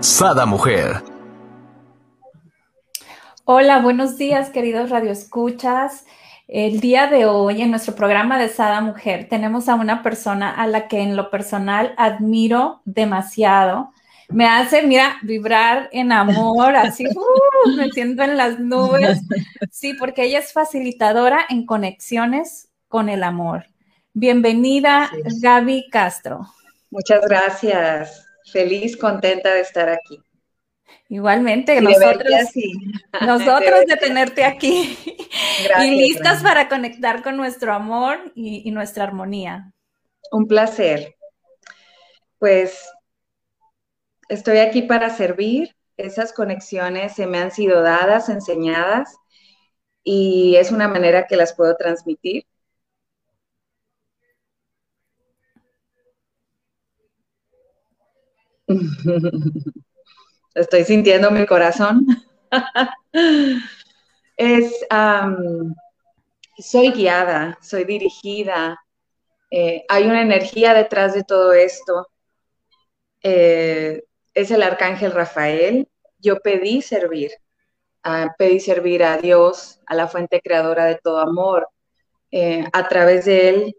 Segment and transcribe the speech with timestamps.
[0.00, 1.02] Sada Mujer.
[3.44, 6.06] Hola, buenos días, queridos radioescuchas.
[6.48, 10.66] El día de hoy, en nuestro programa de Sada Mujer, tenemos a una persona a
[10.66, 13.90] la que en lo personal admiro demasiado.
[14.30, 19.20] Me hace, mira, vibrar en amor, así, uh, me siento en las nubes.
[19.70, 23.66] Sí, porque ella es facilitadora en conexiones con el amor.
[24.14, 25.10] Bienvenida,
[25.42, 26.48] Gaby Castro.
[26.90, 30.20] Muchas gracias feliz, contenta de estar aquí.
[31.08, 32.32] Igualmente, nosotros,
[33.20, 34.96] nosotros de, tenerte aquí
[35.82, 39.72] y listas para conectar con nuestro amor y, y nuestra armonía.
[40.30, 41.16] Un placer.
[42.38, 42.88] Pues
[44.28, 45.74] estoy aquí para servir.
[45.96, 49.14] Esas conexiones se me han sido dadas, enseñadas,
[50.02, 52.44] y es una manera que las puedo transmitir.
[60.54, 62.06] Estoy sintiendo mi corazón.
[64.36, 64.86] es,
[66.58, 68.78] soy guiada, soy dirigida.
[69.50, 72.08] Eh, hay una energía detrás de todo esto.
[73.22, 74.02] Eh,
[74.34, 75.88] es el arcángel Rafael.
[76.18, 77.32] Yo pedí servir.
[78.38, 81.68] Pedí servir a Dios, a la fuente creadora de todo amor.
[82.30, 83.76] Eh, a través de él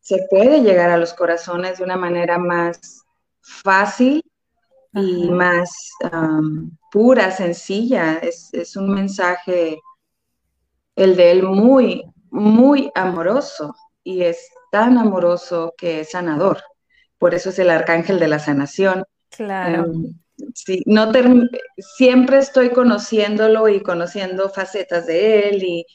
[0.00, 3.06] se puede llegar a los corazones de una manera más
[3.48, 4.22] fácil
[4.92, 5.70] y más
[6.90, 8.18] pura, sencilla.
[8.18, 9.80] Es, un mensaje,
[10.96, 16.62] el de él, muy, muy amoroso y es tan amoroso que es sanador.
[17.18, 19.04] Por eso es el arcángel de la sanación.
[19.30, 19.92] Claro.
[20.54, 21.12] sí, no
[21.96, 25.86] siempre estoy conociéndolo y conociendo facetas de él y,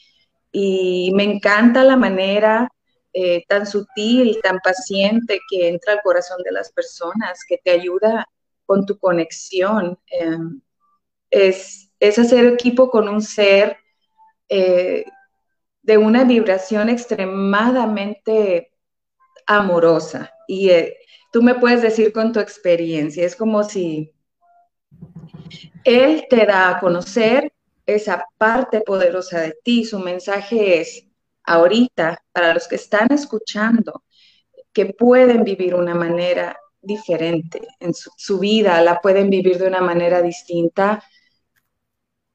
[0.51, 2.69] y me encanta la manera
[3.13, 8.27] eh, tan sutil, tan paciente que entra al corazón de las personas, que te ayuda
[8.65, 9.99] con tu conexión.
[10.07, 10.61] Em,
[11.29, 13.77] es, hacer equipo con un ser
[14.49, 15.05] eh,
[15.81, 18.71] de una vibración extremadamente
[19.45, 20.31] amorosa.
[20.47, 20.97] Y eh,
[21.31, 24.11] tú me puedes decir con tu experiencia, es como si
[25.83, 27.53] él te da a conocer
[27.85, 29.85] esa parte poderosa de ti.
[29.85, 31.05] Su mensaje es,
[31.45, 34.03] ahorita, para los que están escuchando,
[34.71, 40.21] que pueden vivir una manera diferente en su, vida, la pueden vivir de una manera
[40.21, 41.03] distinta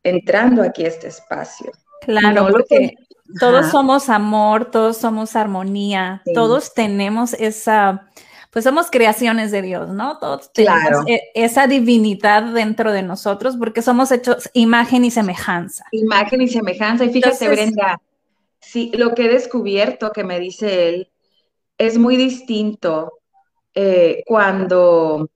[0.03, 1.71] entrando aquí a este espacio.
[2.01, 2.95] Claro, porque
[3.39, 8.09] todos somos amor, todos somos armonía, todos tenemos esa,
[8.51, 10.19] pues somos creaciones de Dios, ¿no?
[10.19, 15.85] Todos tenemos e, esa divinidad dentro de nosotros porque somos hechos imagen y semejanza.
[15.93, 17.05] Imagen y semejanza.
[17.05, 18.01] Y fíjate, Brenda,
[18.61, 21.13] Sí, lo que he descubierto que me dice él
[21.79, 23.21] es muy distinto
[23.75, 25.29] eh, cuando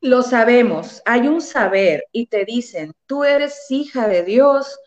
[0.00, 4.78] lo sabemos, hay un saber y te dicen, tú eres hija de Dios,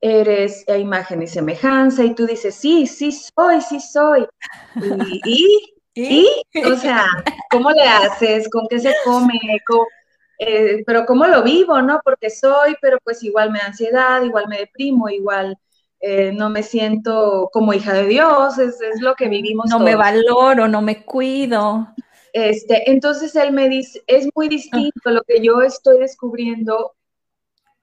[0.00, 4.26] eres a imagen y semejanza, y tú dices, sí, sí soy, sí soy.
[5.24, 7.04] Y, y, o sea,
[7.50, 8.48] ¿cómo le haces?
[8.48, 9.38] ¿Con qué se come?
[10.42, 12.00] Eh, pero ¿cómo lo vivo, no?
[12.02, 15.58] Porque soy, pero pues igual me da ansiedad, igual me deprimo, igual
[16.00, 19.66] eh, no me siento como hija de Dios, es, lo que vivimos.
[19.68, 21.88] No me valoro, no me cuido.
[22.32, 26.94] Este, entonces él me dice, es muy distinto lo que yo estoy descubriendo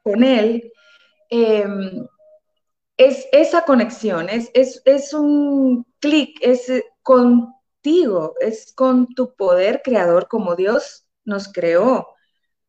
[0.02, 0.72] con él.
[1.30, 2.08] Em,
[2.98, 6.72] es esa conexión, es, es, es un clic, es
[7.04, 12.17] contigo, es con tu poder creador como Dios nos creó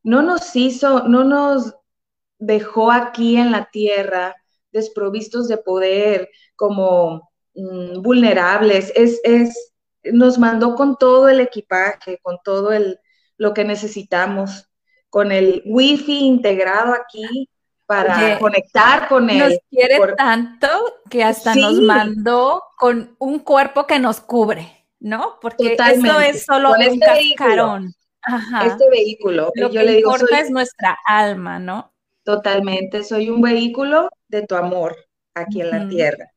[0.03, 1.75] no nos hizo, no nos
[2.37, 4.35] dejó aquí en la tierra
[4.71, 9.73] desprovistos de poder, como mm, vulnerables, es, es,
[10.03, 12.99] nos mandó con todo el equipaje, con todo el,
[13.37, 14.69] lo que necesitamos,
[15.09, 17.49] con el wifi integrado aquí
[17.85, 19.39] para conectar con él.
[19.39, 20.67] Nos quiere tanto
[21.09, 25.39] que hasta nos mandó con un cuerpo que nos cubre, ¿no?
[25.41, 26.99] Porque eso es solo un este
[27.35, 27.95] cascarón
[28.65, 29.51] este vehículo.
[29.55, 31.93] Lo que le digo, importa es nuestra alma, ¿no?
[32.23, 34.95] Totalmente, soy un vehículo de tu amor
[35.33, 36.31] aquí en la tierra.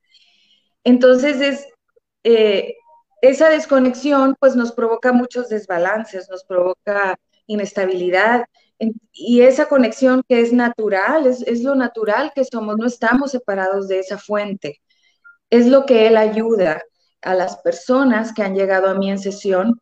[0.84, 1.66] Entonces es
[2.24, 2.74] eh,
[3.20, 8.46] esa desconexión pues nos provoca muchos desbalances, nos provoca inestabilidad,
[9.12, 13.88] y esa conexión que es natural, es, es, lo natural que somos, no estamos separados
[13.88, 14.80] de esa fuente.
[15.50, 16.82] Es lo que Él ayuda
[17.20, 19.80] a las personas que han llegado a mí en sesión.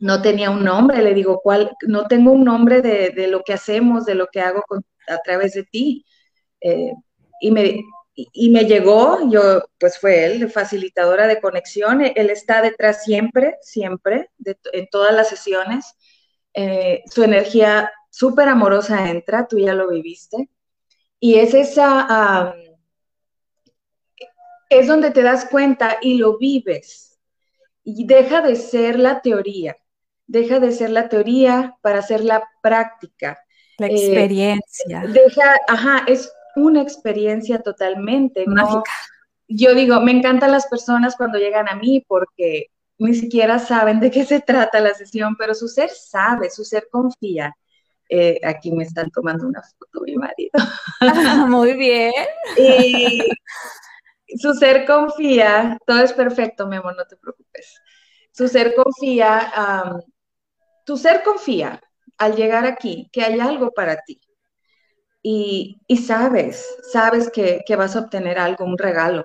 [0.00, 1.72] No tenía un nombre, le digo, ¿cuál?
[1.86, 4.62] No tengo un nombre de, de lo que hacemos, de lo que hago
[5.08, 6.04] a través de ti.
[6.60, 6.92] Eh,
[7.40, 7.80] y, me,
[8.14, 12.02] y me llegó, yo, pues fue él, facilitadora de conexión.
[12.02, 14.30] Él está detrás siempre, siempre,
[14.72, 15.94] en todas las sesiones.
[16.54, 20.48] Eh, su energía súper amorosa entra, tú ya lo viviste.
[21.20, 22.54] Y es esa,
[24.68, 27.18] es donde te das cuenta y lo vives.
[27.82, 29.76] Y deja de ser la teoría,
[30.26, 33.38] deja de ser la teoría para hacer la práctica.
[33.78, 35.02] La eh, experiencia.
[35.08, 38.44] deja, ajá, es una experiencia totalmente.
[38.46, 38.90] Mágica.
[39.48, 44.10] Yo digo, me encantan las personas cuando llegan a mí porque ni siquiera saben de
[44.10, 47.54] qué se trata la sesión, pero su ser sabe, su ser confía.
[48.08, 50.52] Eh, aquí me están tomando una foto mi marido.
[51.48, 52.12] muy bien.
[52.56, 57.80] y su ser confía, todo es perfecto, mi amor, no te preocupes.
[58.32, 59.52] Su ser confía,
[60.84, 61.80] tu ser confía
[62.18, 64.20] al llegar aquí que hay algo para ti.
[65.26, 69.24] Y, sabes, sabes que, vas a obtener algo, un regalo.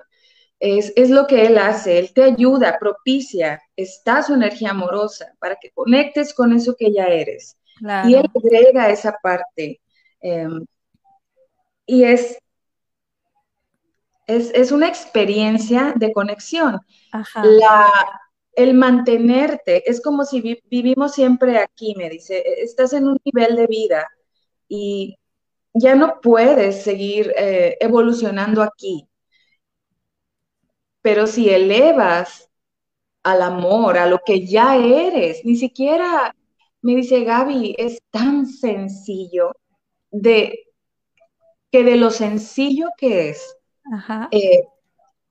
[0.58, 5.56] Es, es, lo que Él hace, Él te ayuda, propicia, está su energía amorosa para
[5.56, 7.58] que conectes con eso que ya eres.
[7.80, 9.80] Y él agrega esa parte.
[10.20, 10.66] Em,
[11.86, 12.38] y es,
[14.26, 16.80] es, una experiencia de conexión.
[18.60, 23.56] El mantenerte, es como si vivimos siempre aquí, me dice, e, estás en un nivel
[23.56, 24.08] de vida
[24.68, 25.16] y
[25.74, 29.08] ya no puedes seguir eh, evolucionando aquí.
[31.02, 32.50] Pero si elevas
[33.22, 36.34] al amor, a lo que ya eres, ni siquiera
[36.82, 39.52] me dice Gaby, es tan sencillo
[40.10, 40.58] de
[41.70, 43.56] que de lo sencillo que es,
[44.30, 44.64] eh,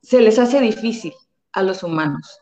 [0.02, 1.14] se les hace difícil
[1.54, 2.40] a los humanos,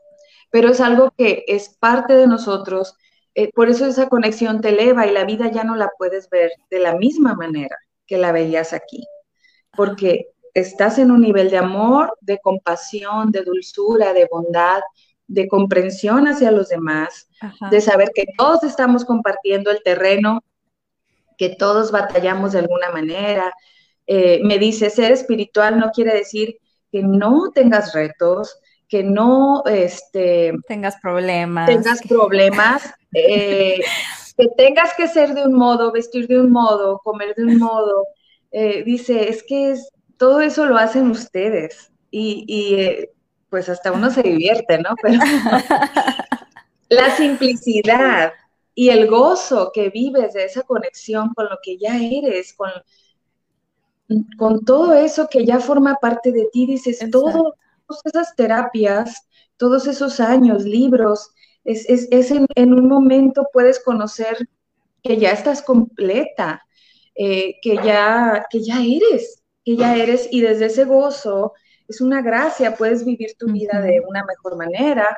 [0.49, 2.95] pero es algo que es parte de nosotros,
[3.35, 6.51] eh, por eso esa conexión te eleva y la vida ya no la puedes ver
[6.69, 9.05] de la misma manera que la veías aquí,
[9.75, 14.81] porque estás en un nivel de amor, de compasión, de dulzura, de bondad,
[15.27, 17.29] de comprensión hacia los demás,
[17.69, 20.41] de saber que todos estamos compartiendo el terreno,
[21.37, 23.53] que todos batallamos de alguna manera.
[24.07, 26.57] Eh, me dice, ser espiritual no quiere decir
[26.91, 31.67] que no tengas retos, que no este, tengas problemas.
[31.67, 33.81] Tengas problemas, eh,
[34.37, 38.05] que tengas que ser de un modo, vestir de un modo, comer de un modo.
[38.51, 41.91] Eh, dice, es que es, todo eso lo hacen ustedes.
[42.09, 43.09] Y, y
[43.49, 44.95] pues hasta uno se divierte, ¿no?
[45.01, 45.19] Pero
[46.89, 48.33] la simplicidad
[48.73, 52.69] y el gozo que vives de esa conexión con lo que ya eres, con,
[54.37, 57.55] con todo eso que ya forma parte de ti, dices, todo,
[57.87, 61.31] todas esas terapias, todos esos años, libros,
[61.63, 64.37] es, en, un momento puedes conocer
[65.03, 66.61] que ya estás completa,
[67.15, 71.53] eh, que, ya, que ya eres, que ya eres, y desde ese gozo
[71.87, 75.17] es una gracia, puedes vivir tu vida de una mejor manera.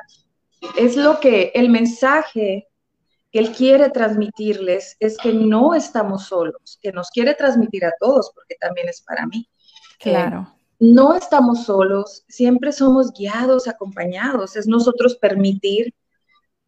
[0.76, 2.68] Es lo que el mensaje
[3.30, 8.32] que él quiere transmitirles es que no estamos solos, que nos quiere transmitir a todos,
[8.34, 9.48] porque también es para mí.
[10.00, 10.52] Claro.
[10.80, 15.94] No estamos solos, siempre somos guiados, acompañados, es nosotros permitir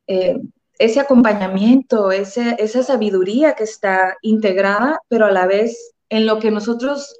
[0.06, 0.38] eh,
[0.78, 7.16] ese acompañamiento, esa sabiduría que está integrada, pero a la vez en lo que nosotros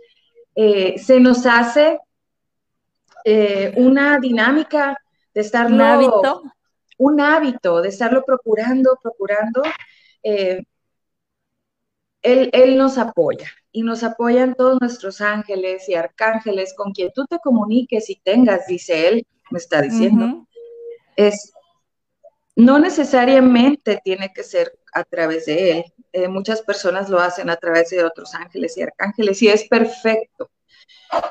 [0.55, 1.99] eh, se nos hace
[3.25, 4.97] eh, una dinámica
[5.33, 5.77] de estarlo...
[5.77, 6.43] Un hábito.
[6.99, 9.63] Un hábito de estarlo procurando, procurando.
[10.23, 10.63] Eh,
[12.23, 17.26] él, él, nos apoya y nos apoyan todos nuestros ángeles y arcángeles con quien tú
[17.26, 20.47] te comuniques y tengas, dice él, me está diciendo.
[21.17, 21.52] Es
[22.57, 25.85] no necesariamente tiene que ser a través de él.
[26.12, 30.50] Eh, muchas personas lo hacen a través de otros ángeles y arcángeles y es perfecto.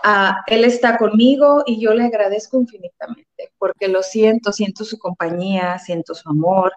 [0.03, 5.77] Ah, él está conmigo y yo le agradezco infinitamente porque lo siento, siento su compañía,
[5.79, 6.73] siento su amor.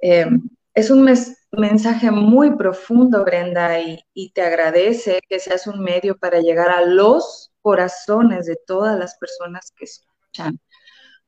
[0.00, 0.26] Eh,
[0.74, 1.08] es un
[1.52, 6.82] mensaje muy profundo, Brenda, y, y, te agradece que seas un medio para llegar a
[6.82, 10.58] los corazones de todas las personas que escuchan.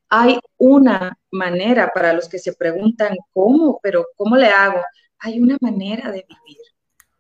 [0.09, 4.81] Hay una manera para los que se preguntan cómo, pero ¿cómo le hago?
[5.19, 6.59] Hay una manera de vivir.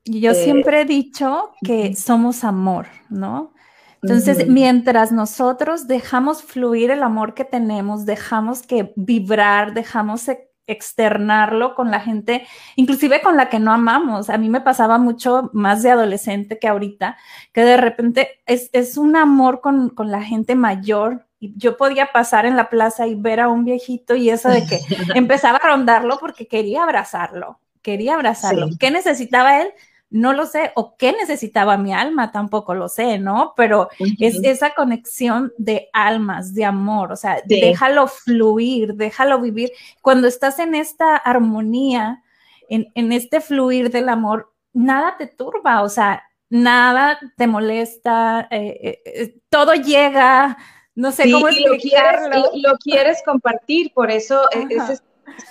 [0.05, 3.55] Yo eh, siempre he dicho que somos amor, ¿no?
[4.03, 10.29] Entonces, mientras nosotros dejamos fluir el amor que tenemos, dejamos que vibrar, dejamos
[10.67, 14.31] externarlo con la gente, inclusive con la que no amamos.
[14.31, 17.17] A mí me pasaba mucho más de adolescente que ahorita,
[17.53, 21.27] que de repente es, es un amor con, con, la gente mayor.
[21.41, 24.65] Y yo podía pasar en la plaza y ver a un viejito y eso de
[24.67, 24.81] que
[25.15, 28.69] empezaba a rondarlo porque quería abrazarlo, quería abrazarlo.
[28.79, 29.73] ¿Qué necesitaba él?
[30.13, 33.55] No lo sé, o qué necesitaba mi alma, tampoco lo sé, ¿no?
[33.57, 33.89] Pero
[34.21, 39.73] es esa conexión de almas, de amor, o sea, déjalo fluir, déjalo vivir.
[40.03, 42.23] Cuando estás en esta armonía,
[42.69, 49.03] en, este fluir del amor, nada te turba, o sea, nada te molesta, eh, eh,
[49.07, 50.59] eh, todo llega,
[50.95, 52.51] no sé cómo explicarlo.
[52.55, 55.03] Lo lo quieres compartir, por eso e, ese,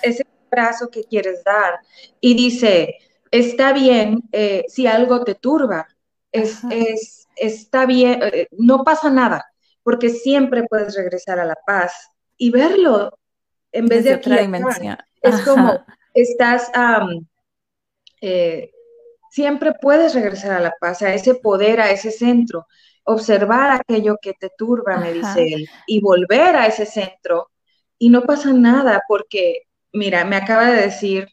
[0.02, 1.80] ese brazo que quieres dar.
[2.20, 2.96] Y dice,
[3.32, 5.88] está bien eh, si algo te turba,
[6.30, 6.62] es,
[7.34, 9.44] está bien, eh, no pasa nada,
[9.82, 11.92] porque siempre puedes regresar a la paz
[12.36, 13.18] y verlo
[13.72, 14.96] en vez de otra dimensión.
[15.20, 15.84] Es como
[16.14, 16.70] estás,
[18.20, 18.70] eh,
[19.30, 22.66] siempre puedes regresar a la paz, a ese poder, a ese centro,
[23.04, 27.50] observar aquello que te turba, me dice él, y volver a ese centro
[27.98, 29.62] y no pasa nada porque,
[29.92, 31.28] mira, me acaba de decir,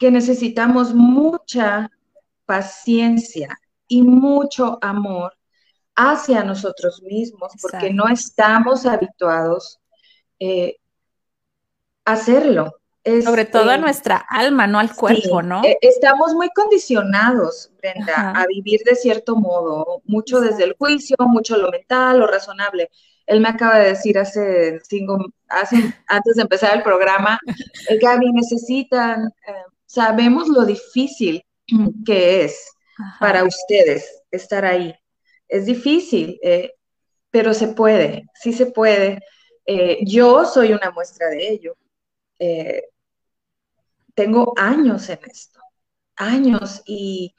[0.00, 1.90] que necesitamos mucha
[2.46, 5.36] paciencia y mucho amor
[5.94, 9.78] hacia nosotros mismos, porque no estamos habituados
[10.38, 10.78] eh,
[12.06, 12.80] a hacerlo.
[13.24, 15.62] Sobre todo a nuestra alma, no al cuerpo, ¿no?
[15.64, 21.58] Eh, estamos muy condicionados, Brenda, a vivir de cierto modo, mucho desde el juicio, mucho
[21.58, 22.90] lo mental, lo razonable.
[23.26, 25.76] Él me acaba de decir hace cinco, hace,
[26.08, 27.38] antes de empezar el programa,
[27.88, 29.30] eh, Gaby, necesitan
[29.90, 31.42] sabemos lo difícil
[32.06, 32.70] que es
[33.18, 34.94] para ustedes estar ahí.
[35.48, 36.74] Es difícil, eh,
[37.30, 39.20] pero se puede, sí se puede.
[39.66, 41.76] Eh, yo soy una muestra de ello.
[42.38, 42.84] Eh,
[44.14, 45.60] tengo años en esto,
[46.16, 47.34] años, y,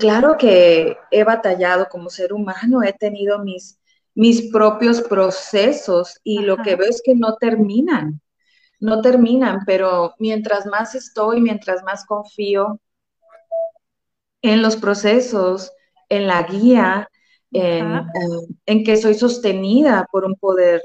[0.00, 3.78] claro que he batallado como ser humano, he tenido mis,
[4.14, 8.20] mis propios procesos y lo que veo es que no terminan
[8.80, 12.80] no terminan, pero mientras más estoy, mientras más confío
[14.42, 15.72] en los procesos,
[16.08, 17.08] en la guía,
[17.50, 18.02] en, eh,
[18.66, 20.82] en, que soy sostenida por un poder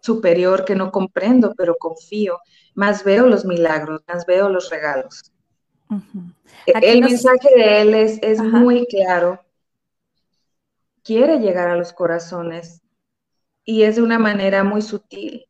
[0.00, 2.38] superior que no comprendo, pero confío,
[2.74, 5.32] más veo los milagros, más veo los regalos.
[6.66, 9.40] E, el mensaje de él es, es muy claro.
[11.04, 12.82] Quiere llegar a los corazones
[13.64, 15.46] y es de una manera muy sutil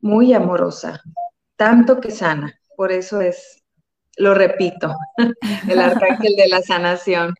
[0.00, 1.02] muy amorosa,
[1.56, 2.54] tanto que sana.
[2.76, 3.62] Por eso es,
[4.16, 4.94] lo repito,
[5.68, 7.34] el arcángel de la sanación.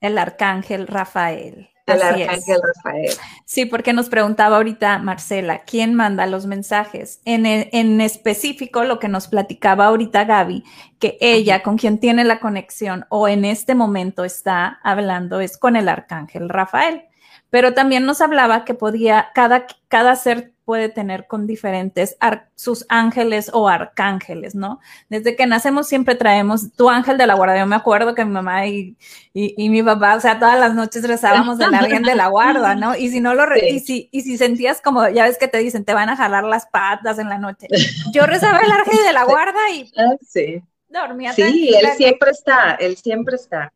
[0.00, 1.70] El arcángel Rafael.
[1.86, 3.10] El arcángel Rafael.
[3.44, 7.20] Sí, porque nos preguntaba ahorita Marcela, ¿quién manda los mensajes?
[7.24, 10.64] En, en específico, lo que nos platicaba ahorita Gaby,
[10.98, 15.76] que ella con quien tiene la conexión o en este momento está hablando es con
[15.76, 17.09] el arcángel Rafael.
[17.50, 22.16] Pero también nos hablaba que podía, cada, cada ser puede tener con diferentes
[22.54, 24.78] sus ángeles o arcángeles, ¿no?
[25.08, 27.58] Desde que nacemos siempre traemos tu ángel de la guarda.
[27.58, 28.96] Yo me acuerdo que mi mamá y,
[29.32, 32.94] y, mi papá, o sea, todas las noches rezábamos del ángel de la guarda, ¿no?
[32.94, 35.84] Y si no lo, y, si, y si sentías como, ya ves que te dicen,
[35.84, 37.66] te van a jalar las patas en la noche.
[38.12, 40.62] Yo rezaba el ángel de la guarda y ah, sí.
[40.88, 41.32] dormía.
[41.32, 43.72] Sí, él siempre está, él siempre está.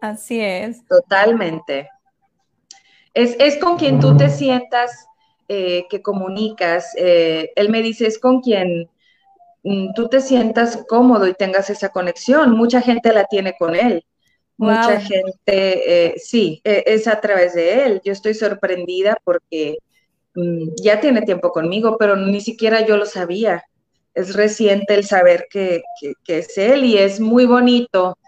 [0.00, 0.84] Así es.
[0.88, 1.88] Totalmente.
[3.14, 5.06] Es, es con quien tú te sientas
[5.52, 8.88] eh, que comunicas, eh, él me dice, es con quien
[9.64, 12.52] mm, tú te sientas cómodo y tengas esa conexión.
[12.52, 14.04] Mucha gente la tiene con él.
[14.56, 15.32] Mucha gente,
[16.06, 18.00] eh, sí, e, es a través de él.
[18.04, 19.78] Yo estoy sorprendida porque
[20.36, 23.64] mm, ya tiene tiempo conmigo, pero ni siquiera yo lo sabía.
[24.14, 25.82] Es reciente el saber que,
[26.28, 28.18] es él y es muy bonito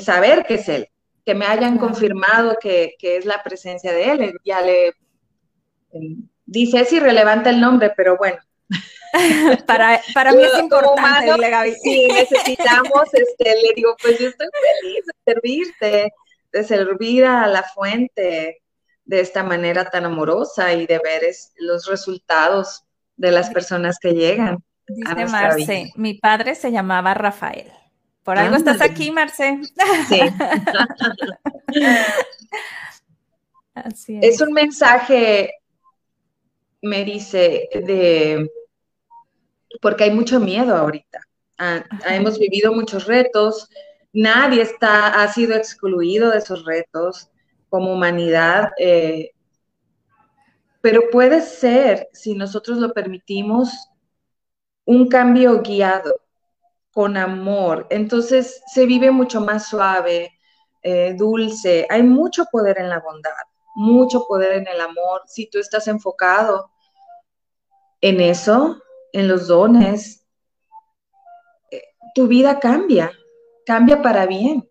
[0.00, 0.88] saber que es él,
[1.24, 4.34] que me hayan confirmado que, que, es la presencia de él.
[4.44, 4.94] Ya le
[5.92, 8.38] em, Dice, es irrelevante el nombre, pero bueno.
[9.66, 14.48] para, para mí es importante, humano, Si necesitamos, este, le digo, pues yo estoy
[14.80, 16.12] feliz de servirte,
[16.52, 18.62] de servir a la fuente
[19.04, 21.22] de esta manera tan amorosa y de ver
[21.56, 22.84] los resultados
[23.16, 24.58] de las personas que llegan.
[24.86, 27.72] Dice Marce, mi padre se llamaba Rafael.
[28.24, 29.60] Por algo estás aquí, Marce.
[30.08, 30.20] Sí.
[33.74, 34.34] Así es.
[34.34, 35.50] es un mensaje
[36.82, 38.50] me dice de,
[39.80, 41.20] porque hay mucho miedo ahorita.
[41.58, 43.68] Ah, hemos vivido muchos retos,
[44.12, 47.30] nadie está, ha sido excluido de esos retos
[47.68, 49.30] como humanidad, eh,
[50.80, 53.88] pero puede ser, si nosotros lo permitimos,
[54.84, 56.12] un cambio guiado,
[56.92, 57.86] con amor.
[57.90, 60.38] Entonces se vive mucho más suave,
[60.82, 61.86] eh, dulce.
[61.88, 63.30] Hay mucho poder en la bondad,
[63.74, 65.22] mucho poder en el amor.
[65.26, 66.70] Si tú estás enfocado
[68.00, 68.82] en eso,
[69.12, 70.26] en los dones,
[71.70, 71.82] eh,
[72.14, 73.12] tu vida cambia,
[73.64, 74.68] cambia para bien.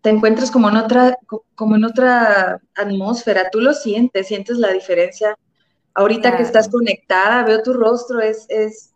[0.00, 1.18] Te encuentras como en otra,
[1.54, 5.36] como en otra atmósfera, tú lo sientes, sientes la diferencia.
[5.94, 8.92] Ahorita que estás conectada, veo tu rostro, es, es,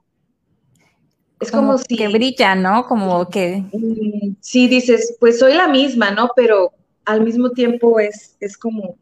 [1.40, 1.97] es como, si...
[1.97, 2.87] Que brilla, ¿no?
[2.87, 3.64] Como que...
[3.73, 6.30] Mm, sí, dices, pues soy la misma, ¿no?
[6.37, 6.73] Pero
[7.04, 8.97] al mismo tiempo es, es como,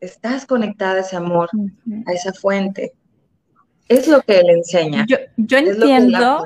[0.00, 1.50] estás conectada a ese amor,
[2.06, 2.94] a esa fuente.
[3.88, 5.04] Es lo que él enseña.
[5.06, 6.44] Yo, yo entiendo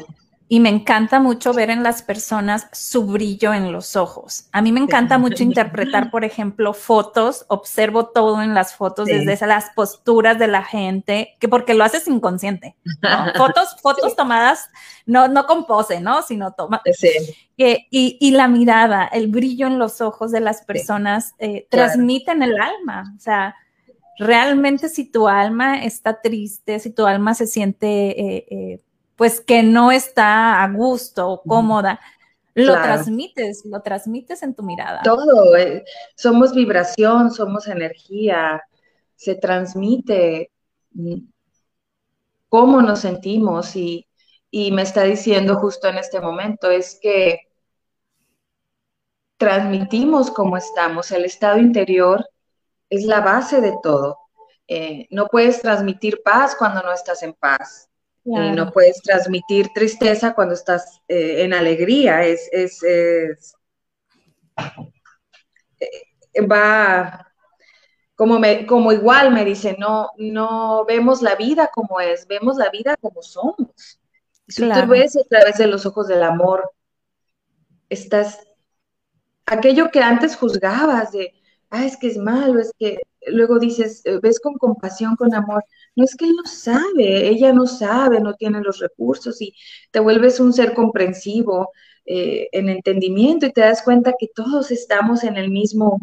[0.50, 4.49] y me encanta mucho ver en las personas su brillo en los ojos.
[4.52, 9.47] A mí me encanta mucho interpretar, por ejemplo, fotos, observo todo en las fotos, desde
[9.47, 12.76] las posturas de la gente, que porque lo haces inconsciente.
[13.37, 14.71] Fotos, fotos tomadas,
[15.05, 16.23] no, no con pose, ¿no?
[16.23, 16.81] Sino toma.
[17.57, 23.12] y, la mirada, el brillo en los ojos de las personas eh, transmiten el alma.
[23.17, 23.55] O sea,
[24.19, 27.87] realmente si tu alma está triste, si tu alma se siente...
[27.87, 28.81] Eh, eh,
[29.19, 31.99] pues que no está a gusto o cómoda,
[32.55, 35.01] lo transmites, lo transmites en tu mirada.
[35.03, 35.85] Todo, eh,
[36.15, 38.63] somos vibración, somos energía,
[39.17, 40.53] se transmite
[40.93, 41.17] mm,
[42.49, 44.07] cómo nos sentimos y,
[44.53, 47.49] y me está diciendo justo en este momento es que
[49.37, 52.25] transmitimos cómo estamos, el estado interior
[52.89, 54.17] es la base de todo.
[54.69, 57.88] Eh, no puedes transmitir paz cuando no estás en paz
[58.37, 62.25] y no puedes transmitir tristeza cuando estás eh, en alegría.
[62.25, 63.54] Es, es, es
[65.80, 67.28] eh, va
[68.14, 72.68] como, me, como igual me dice, no, no vemos la vida como es, vemos la
[72.68, 74.00] vida como somos.
[74.49, 76.68] Si tú ves a través de los ojos del amor,
[77.88, 78.41] estás,
[79.47, 81.32] aquello que antes juzgabas de,
[81.71, 85.64] ah, es que es malo, es que luego dices, eh, ves con compasión, con amor,
[85.99, 89.52] no es que él no sabe, ella no sabe, no tiene los recursos y
[89.91, 91.73] te vuelves un ser comprensivo
[92.06, 95.99] eh, en entendimiento y te das cuenta que todos estamos en el mismo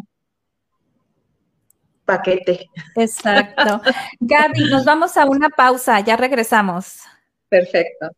[2.03, 2.69] paquete.
[2.97, 3.81] Exacto.
[4.19, 6.97] Gaby, nos vamos a una pausa, ya regresamos.
[7.47, 8.09] Perfecto.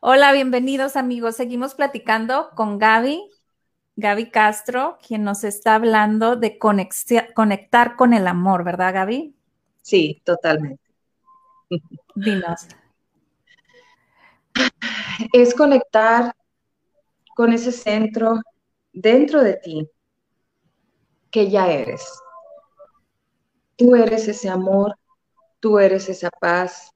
[0.00, 1.36] Hola, bienvenidos amigos.
[1.36, 3.30] Seguimos platicando con Gaby,
[3.94, 9.37] Gaby Castro, quien nos está hablando de conectar con el amor, ¿verdad, Gaby?
[9.82, 10.82] Sí, totalmente.
[12.14, 12.68] Dinos.
[15.32, 16.34] Es conectar
[17.34, 18.40] con ese centro
[18.92, 19.88] dentro de ti
[21.30, 22.02] que ya eres.
[23.76, 24.96] Tú eres ese amor,
[25.60, 26.92] tú eres esa paz,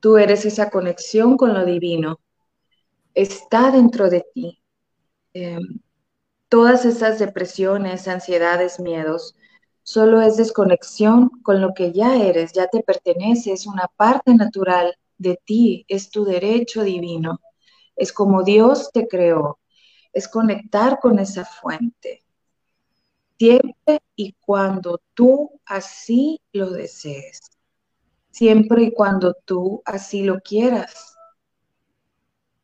[0.00, 2.20] tú eres esa conexión con lo divino.
[3.14, 4.62] Está dentro de ti.
[5.34, 5.80] Em,
[6.48, 9.36] todas esas depresiones, ansiedades, miedos,
[9.90, 14.94] Solo es desconexión con lo que ya eres, ya te pertenece, es una parte natural
[15.18, 17.40] de ti, es tu derecho divino,
[17.96, 19.58] es como Dios te creó,
[20.12, 22.22] es conectar con esa fuente.
[23.36, 27.40] Siempre y cuando tú así lo desees,
[28.30, 31.16] siempre y cuando tú así lo quieras.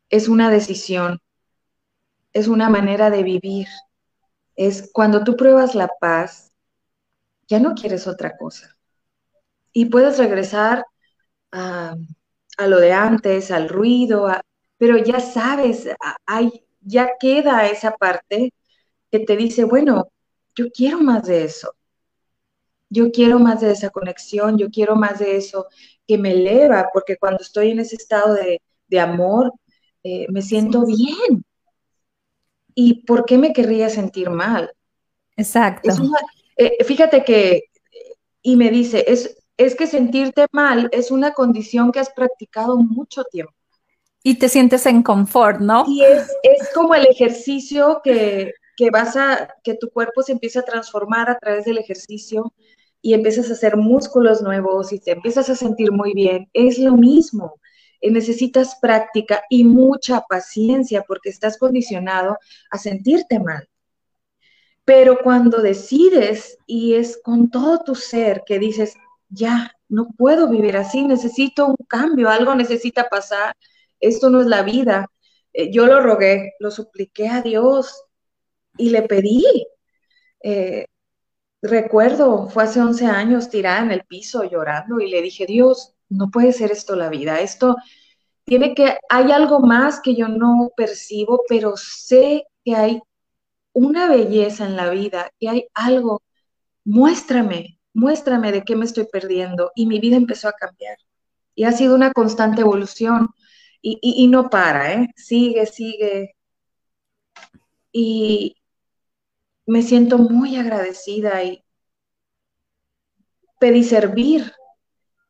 [0.09, 1.19] Es una decisión,
[2.31, 3.67] es una manera de vivir.
[4.55, 6.46] Es cuando tú pruebas la paz,
[7.47, 8.75] ya no quieres otra cosa.
[9.71, 10.85] Y puedes regresar
[11.51, 11.95] a,
[12.67, 14.27] lo de antes, al ruido,
[14.77, 15.87] pero ya sabes,
[16.25, 18.53] hay, ya queda esa parte
[19.11, 20.07] que te dice, bueno,
[20.55, 21.73] yo quiero más de eso.
[22.89, 25.67] Yo quiero más de esa conexión, yo quiero más de eso
[26.07, 29.53] que me eleva, porque cuando estoy en ese estado de, amor,
[30.03, 31.43] eh, me siento bien.
[32.73, 34.71] ¿Y por qué me querría sentir mal?
[35.35, 35.89] Exacto.
[36.57, 37.63] Eh, fíjate que,
[38.41, 43.23] y me dice, es, es que sentirte mal es una condición que has practicado mucho
[43.25, 43.53] tiempo.
[44.23, 45.85] Y te sientes en confort, ¿no?
[45.87, 50.61] Y es, es como el ejercicio que, que vas a, que tu cuerpo se empieza
[50.61, 52.53] a transformar a través del ejercicio
[53.01, 56.49] y empiezas a hacer músculos nuevos y te empiezas a sentir muy bien.
[56.53, 57.55] Es lo mismo.
[58.01, 62.37] Eh, necesitas práctica y mucha paciencia porque estás condicionado
[62.69, 63.67] a sentirte mal.
[64.87, 68.95] Pero cuando decides y es con todo tu ser que dices,
[69.27, 73.53] ya, no puedo vivir así, necesito un cambio, algo necesita pasar,
[73.99, 75.07] esto no es la vida.
[75.51, 78.01] Eh, yo lo rogué, lo supliqué a Dios
[78.77, 79.43] y le pedí.
[80.41, 80.85] Eh,
[81.61, 86.29] recuerdo, fue hace 11 años tirada en el piso llorando y le dije, Dios, no
[86.31, 87.75] puede ser esto la vida, esto
[88.45, 93.01] tiene que, hay algo más que yo no percibo, pero sé que hay
[93.77, 96.23] una belleza en la vida, que hay algo,
[96.85, 99.71] muéstrame, muéstrame de qué me estoy perdiendo.
[99.75, 100.97] Y mi vida empezó a cambiar.
[101.55, 103.29] Y ha sido una constante evolución
[103.81, 105.09] y, y no para, ¿eh?
[105.15, 106.35] Sigue, sigue.
[107.91, 108.55] Y
[109.67, 111.63] me siento muy agradecida y
[113.59, 114.53] pedí servir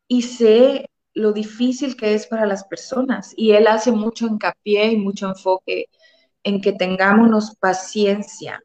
[0.07, 3.33] y sé lo difícil que es para las personas.
[3.35, 5.87] Y él hace mucho hincapié y mucho enfoque
[6.47, 8.63] en que tengamos paciencia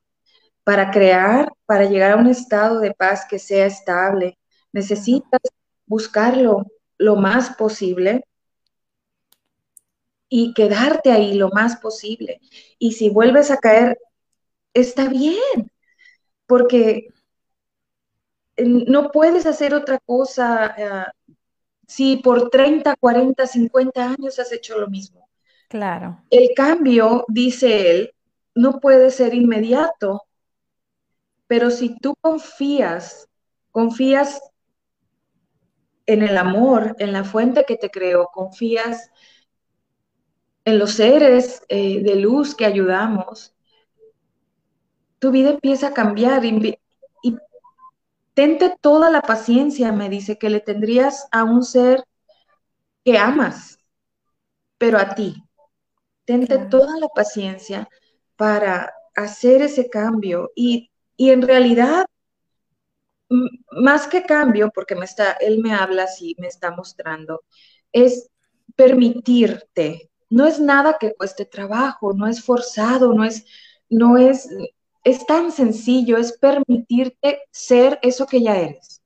[0.63, 4.39] para crear, para llegar a un estado de paz que sea estable.
[4.73, 5.41] Necesitas
[5.87, 6.67] buscarlo
[6.99, 8.25] lo más posible
[10.29, 12.41] y quedarte ahí lo más posible.
[12.79, 13.99] Y si vuelves a caer,
[14.75, 15.73] está bien,
[16.47, 17.09] porque
[18.59, 21.07] no puedes hacer otra cosa eh,
[21.89, 25.22] si por 30, 40, 50 años has hecho lo mismo.
[25.73, 26.23] Claro.
[26.29, 28.15] El cambio, dice él,
[28.55, 30.21] no puede ser inmediato,
[31.47, 33.27] pero si tú confías,
[33.71, 34.39] confías
[36.05, 39.11] en el amor, en la fuente que te creó, confías
[40.67, 43.55] en los seres eh, de luz que ayudamos,
[45.21, 46.79] tu vida empieza a cambiar y,
[47.23, 47.37] y
[48.35, 52.05] tente toda la paciencia, me dice, que le tendrías a un ser
[53.05, 53.79] que amas,
[54.79, 55.43] pero a ti.
[56.25, 57.89] Tente toda la paciencia
[58.37, 62.07] para hacer ese cambio y, y en realidad,
[63.71, 67.43] más que cambio, porque me está, él me habla así, me está mostrando,
[67.93, 68.29] es
[68.77, 70.11] permitirte.
[70.31, 73.45] No es nada que cueste trabajo, no es forzado, no es,
[73.89, 74.49] no es,
[75.05, 79.03] es tan sencillo, es permitirte ser eso que ya eres.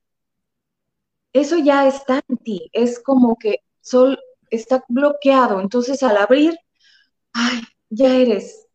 [1.33, 6.57] Eso ya está en ti, es como que sol está bloqueado, entonces al abrir,
[7.33, 8.65] ay, ya eres.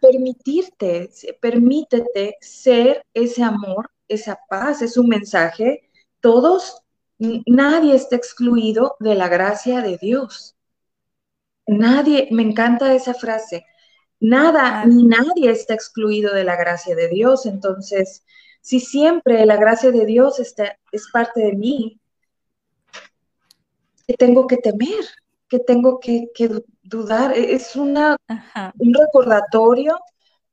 [0.00, 1.10] Permitirte,
[1.40, 5.90] permítete ser ese amor, esa paz, es un mensaje.
[6.20, 6.82] Todos,
[7.18, 10.56] nadie está excluido de la gracia de Dios.
[11.66, 13.64] Nadie, me encanta esa frase,
[14.20, 17.46] Nada ni nadie está excluido de la gracia de Dios.
[17.46, 18.22] Entonces,
[18.60, 21.98] si siempre la gracia de Dios está, es parte de mí,
[24.06, 25.04] que tengo que temer,
[25.50, 26.30] que tengo que,
[26.82, 27.36] dudar.
[27.36, 28.16] E, es una,
[28.78, 29.98] un recordatorio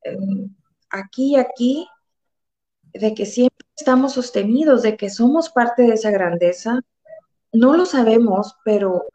[0.04, 0.54] em,
[0.90, 1.88] aquí y aquí
[2.94, 6.82] de que siempre estamos sostenidos, de que somos parte de esa grandeza.
[7.54, 9.06] No lo sabemos, pero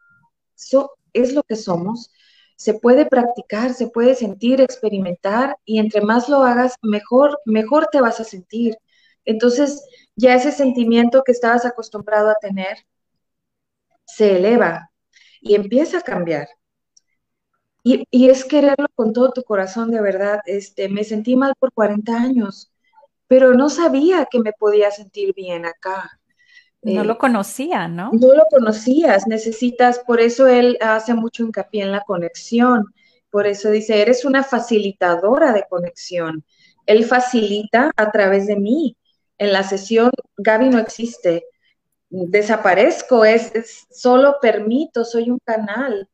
[0.55, 2.09] eso es lo que somos
[2.55, 7.99] se puede practicar, se puede sentir, experimentar y entre más lo hagas, mejor, mejor te
[7.99, 8.77] vas a sentir.
[9.25, 12.77] Entonces, ya ese sentimiento que estabas acostumbrado a tener
[14.05, 14.92] se eleva
[15.43, 16.47] y empieza a cambiar.
[17.83, 20.39] Y, es quererlo con todo tu corazón, de verdad.
[20.45, 22.71] Este, me sentí mal por 40 años,
[23.27, 26.19] pero no sabía que me podía sentir bien acá.
[26.81, 28.11] No eh, lo conocía, ¿no?
[28.13, 32.93] No lo conocías, necesitas, por eso él hace mucho hincapié en la conexión,
[33.29, 36.45] por eso dice, eres una facilitadora de conexión.
[36.85, 38.95] Él facilita a través de mí.
[39.37, 41.43] En la sesión, Gaby no existe,
[42.13, 46.07] desaparezco, es, es solo permito, soy un canal.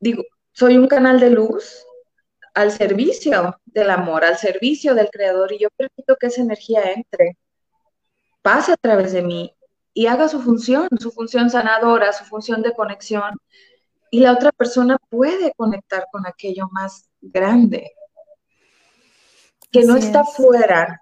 [0.00, 1.84] Digo, soy un canal de luz
[2.54, 7.36] al servicio del amor, al servicio del creador, y yo permito que esa energía entre
[8.40, 9.54] pase a través de mí
[9.92, 13.36] y haga su función, su función sanadora, su función de conexión.
[14.10, 17.92] Y la otra persona puede conectar con aquello más grande,
[19.70, 21.00] que no está fuera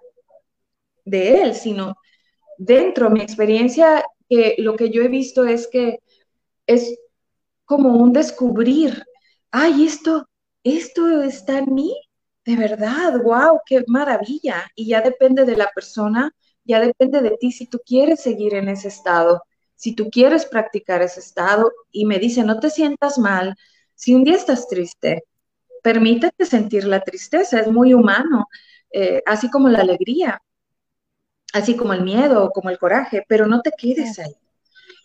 [1.05, 1.95] de él, sino
[2.59, 3.09] dentro.
[3.09, 5.99] Mi experiencia, que lo que yo he visto es que
[6.67, 6.99] es
[7.65, 9.03] como un descubrir,
[9.51, 10.27] ay, esto,
[10.63, 11.95] esto está en mí,
[12.45, 14.69] de verdad, wow, qué maravilla.
[14.75, 16.33] Y ya depende de la persona
[16.69, 19.43] ya depende de ti si tú quieres seguir en ese estado,
[19.75, 23.55] si tú quieres practicar ese estado y me dice, no te sientas mal,
[23.95, 25.23] si un día estás triste,
[25.81, 28.47] permítete sentir la tristeza, es muy humano,
[28.91, 30.39] eh, así como la alegría,
[31.53, 34.35] así como el miedo o como el coraje, pero no te quedes ahí.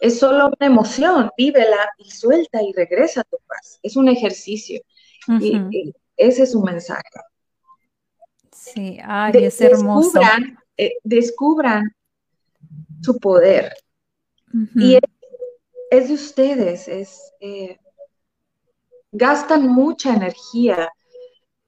[0.01, 3.79] Es solo una emoción, vívela y suelta y regresa a tu paz.
[3.83, 4.81] Es un ejercicio.
[5.41, 7.03] y, ese es un mensaje.
[8.53, 10.21] Sí, ay, es hermoso.
[10.77, 11.95] Eh, descubran
[13.03, 13.75] su poder.
[14.77, 14.99] Y
[15.91, 17.79] es, de ustedes, es, eh,
[19.11, 20.89] gastan mucha energía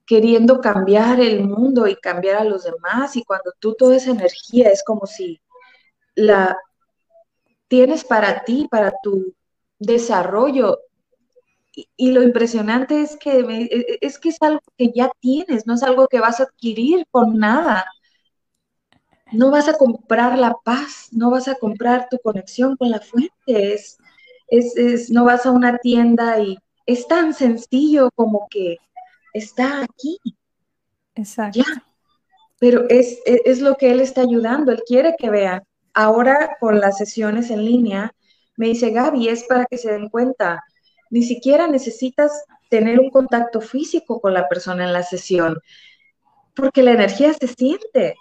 [0.06, 4.70] queriendo cambiar el mundo y cambiar a los demás y cuando tú toda esa energía
[4.70, 5.40] es como si
[6.14, 6.56] la
[7.68, 9.34] tienes para ti, para tu
[9.78, 10.78] desarrollo.
[11.96, 15.74] Y, lo impresionante es que, e, e, es que es algo que ya tienes, no
[15.74, 17.84] es algo que vas a adquirir con nada.
[19.32, 23.74] No vas a comprar la paz, no vas a comprar tu conexión con la fuente,
[23.74, 23.98] es,
[24.48, 28.78] es, no vas a una tienda y es tan sencillo como que
[29.36, 30.18] está aquí.
[31.14, 31.58] Exacto.
[31.58, 31.84] Ya.
[32.58, 35.62] Pero es, es, lo que él está ayudando, él quiere que vean.
[35.92, 38.14] Ahora con las sesiones en línea,
[38.56, 40.62] me dice Gaby, es para que se den cuenta,
[41.10, 42.32] ni siquiera necesitas
[42.70, 45.58] tener un contacto físico con la persona en la sesión,
[46.54, 48.14] porque la energía se siente.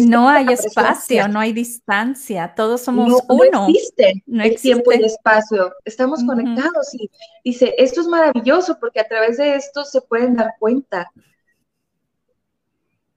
[0.00, 3.50] No hay espacio, no hay distancia, todos somos uno.
[3.52, 7.10] No existe no el tiempo y espacio, estamos conectados y
[7.44, 11.10] dice, esto es maravilloso porque a través de esto se pueden dar cuenta.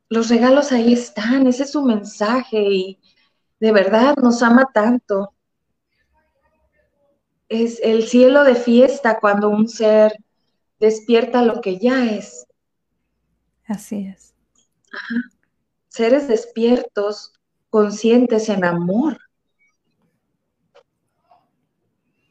[0.09, 2.99] Los regalos ahí están, ese es su mensaje y
[3.59, 5.35] de verdad nos ama tanto
[7.49, 10.13] es el cielo de fiesta cuando un ser
[10.79, 12.47] despierta lo que ya es.
[13.67, 14.33] Así es.
[15.95, 17.31] Seres despiertos,
[17.69, 19.17] conscientes en amor.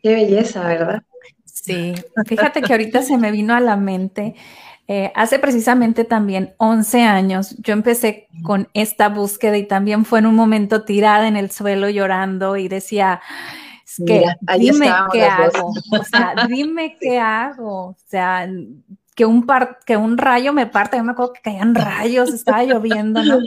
[0.03, 1.03] Qué belleza, ¿verdad?
[1.47, 1.95] Sí,
[2.27, 4.35] fíjate que ahorita se me vino a la mente,
[4.87, 10.27] eh, hace precisamente también 11 años, yo empecé con esta búsqueda y también fue en
[10.27, 13.23] un momento tirada en el suelo llorando y decía,
[14.07, 14.25] que
[14.59, 18.47] dime qué hago, o sea, dime qué hago, o sea,
[19.15, 22.65] que un, par, que un rayo me parte, yo me acuerdo que caían rayos, estaba
[22.65, 23.39] lloviendo, ¿no?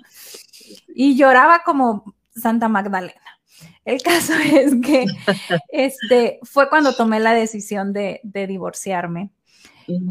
[0.87, 3.21] Y lloraba como Santa Magdalena.
[3.85, 5.05] El caso es que
[5.69, 9.31] este, fue cuando tomé la decisión de, divorciarme.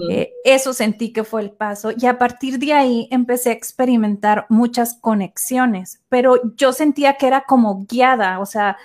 [0.09, 4.47] Eh, eso sentí que fue el paso y a partir de ahí empecé a experimentar
[4.49, 8.79] muchas conexiones, pero yo sentía que era como guiada, o sea,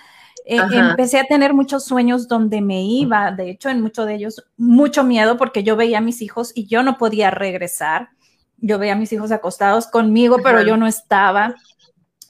[0.44, 4.44] eh, empecé a tener muchos sueños donde me iba, de hecho en muchos de ellos
[4.56, 8.10] mucho miedo porque yo veía a mis hijos y yo no podía regresar.
[8.58, 11.54] Yo veía a mis hijos acostados conmigo, pero yo no estaba.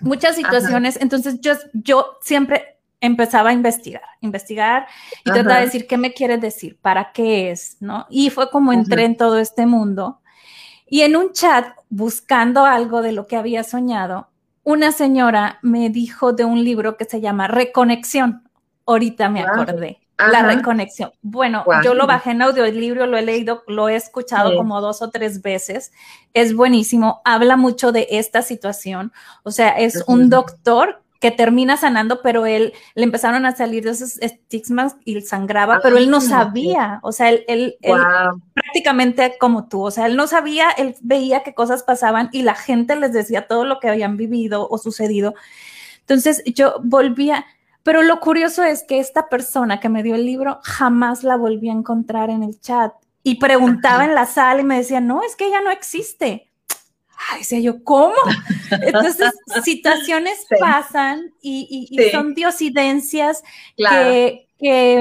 [0.00, 4.86] Muchas situaciones, entonces yo, yo siempre empezaba a investigar, investigar
[5.24, 8.06] y tratar de decir qué me quiere decir, para qué es, ¿no?
[8.08, 10.20] Y fue como entré en todo este mundo.
[10.86, 14.28] Y en un chat, buscando algo de lo que había soñado,
[14.64, 18.48] una señora me dijo de un libro que se llama Reconexión.
[18.86, 19.98] Ahorita me acordé.
[20.18, 21.10] La reconexión.
[21.20, 25.10] Bueno, yo lo bajé en audiolibro, lo he leído, lo he escuchado como dos o
[25.10, 25.92] tres veces.
[26.32, 27.20] Es buenísimo.
[27.24, 29.12] Habla mucho de esta situación.
[29.42, 33.90] O sea, es un doctor que termina sanando, pero él le empezaron a salir de
[33.90, 37.76] esos estigmas y sangraba, pero él no sabía, o sea, él, él,
[38.52, 42.56] prácticamente como tú, o sea, él no sabía, él veía que cosas pasaban y la
[42.56, 45.34] gente les decía todo lo que habían vivido o sucedido.
[46.00, 47.46] Entonces yo volvía,
[47.84, 51.68] pero lo curioso es que esta persona que me dio el libro jamás la volví
[51.68, 55.36] a encontrar en el chat y preguntaba en la sala y me decía, no, es
[55.36, 56.51] que ella no existe.
[57.30, 58.14] Ay, decía yo, ¿cómo?
[58.70, 59.32] Entonces,
[59.64, 63.42] situaciones pasan y, son diosidencias
[63.76, 64.46] que,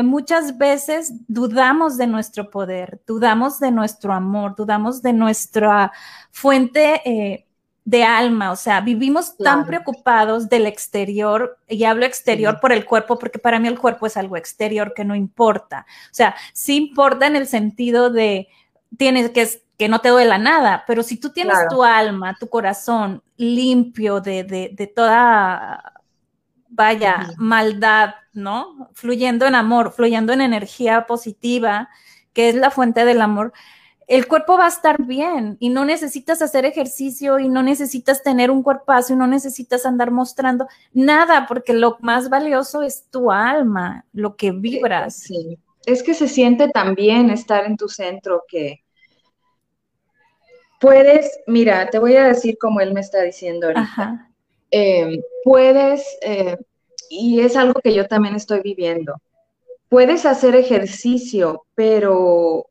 [0.04, 5.92] muchas veces dudamos de nuestro poder, dudamos de nuestro amor, dudamos de nuestra
[6.32, 7.46] fuente eh,
[7.86, 13.20] de alma, o sea, vivimos tan preocupados del exterior, y hablo exterior por el cuerpo,
[13.20, 17.28] porque para mí el cuerpo es algo exterior que no importa, o sea, sí importa
[17.28, 18.48] en el sentido de,
[18.97, 19.45] tienes que
[19.82, 24.43] que no te duela nada, pero si tú tienes tu alma, tu corazón limpio de,
[24.43, 26.04] de, toda,
[26.69, 28.91] vaya, maldad, ¿no?
[28.93, 31.89] Fluyendo en amor, fluyendo en energía positiva,
[32.32, 33.54] que es la fuente del amor,
[34.06, 38.51] el cuerpo va a estar bien y no necesitas hacer ejercicio y no necesitas tener
[38.51, 44.06] un cuerpazo y no necesitas andar mostrando nada, porque lo más valioso es tu alma,
[44.13, 45.15] lo que vibras.
[45.15, 45.58] Sí.
[45.88, 48.81] Es que se siente tan bien estar en tu centro que
[50.82, 54.28] puedes, mira, te voy a decir como él me está diciendo ahorita.
[54.72, 56.58] Em, puedes, eh,
[57.10, 59.15] y es algo que yo también estoy viviendo,
[59.89, 62.65] puedes hacer ejercicio, pero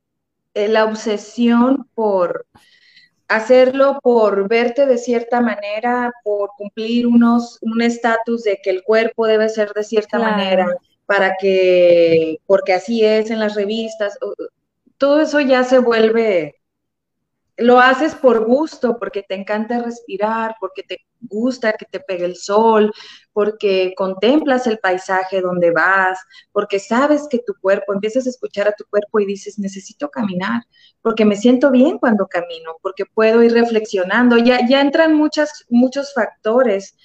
[0.55, 2.47] eh, la obsesión por
[3.29, 9.27] hacerlo, por verte de cierta manera, por cumplir unos, un estatus de que el cuerpo
[9.27, 10.67] debe ser de cierta manera,
[11.07, 14.19] para que, porque así es en las revistas,
[14.99, 16.60] todo eso ya se vuelve
[17.61, 22.37] lo haces por gusto, porque te encanta respirar, porque te gusta que te pegue el
[22.37, 22.93] sol,
[23.33, 26.19] porque contemplas el paisaje donde vas,
[26.53, 30.63] porque sabes que tu cuerpo, empiezas a escuchar a tu cuerpo y dices, necesito caminar,
[31.03, 34.39] porque me siento bien cuando camino, porque puedo ir reflexionando.
[34.39, 36.97] Ya, ya entran muchas, muchos factores.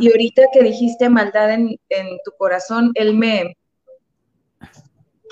[0.00, 3.56] Y ahorita que dijiste maldad en, en tu corazón, él me,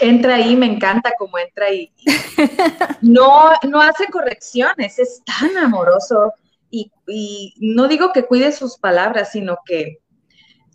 [0.00, 1.92] entra ahí, me encanta como entra ahí.
[3.00, 6.32] No, no hace correcciones, es tan amoroso.
[6.70, 9.98] Y, no digo que cuide sus palabras, sino que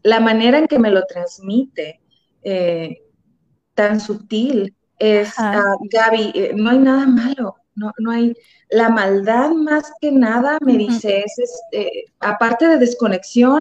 [0.04, 2.00] la manera en que me lo transmite,
[2.44, 3.02] eh,
[3.74, 8.34] tan sutil, es, uh, Gaby, eh, no hay nada malo, no, no hay,
[8.70, 13.60] la maldad más que nada, me dice, es, este, aparte de desconexión,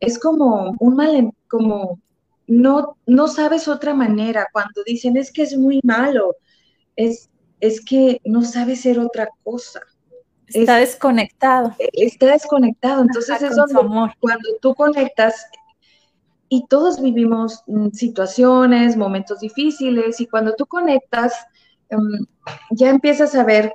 [0.00, 2.00] es como un mal, como
[2.52, 4.46] no, no sabes otra manera.
[4.52, 6.36] Cuando dicen es que es muy malo,
[6.96, 9.80] es, es que no sabes ser otra cosa.
[10.48, 11.74] Está desconectado.
[11.78, 13.02] E, está desconectado.
[13.02, 13.74] Entonces es donde
[14.20, 15.46] cuando tú conectas
[16.50, 21.32] y todos vivimos mm, situaciones, momentos difíciles y cuando tú conectas,
[21.88, 22.26] em,
[22.70, 23.72] ya empiezas a ver,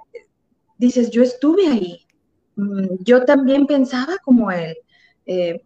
[0.78, 2.06] dices, yo estuve ahí,
[2.56, 4.78] mm, yo también pensaba como él.
[5.26, 5.64] Eh,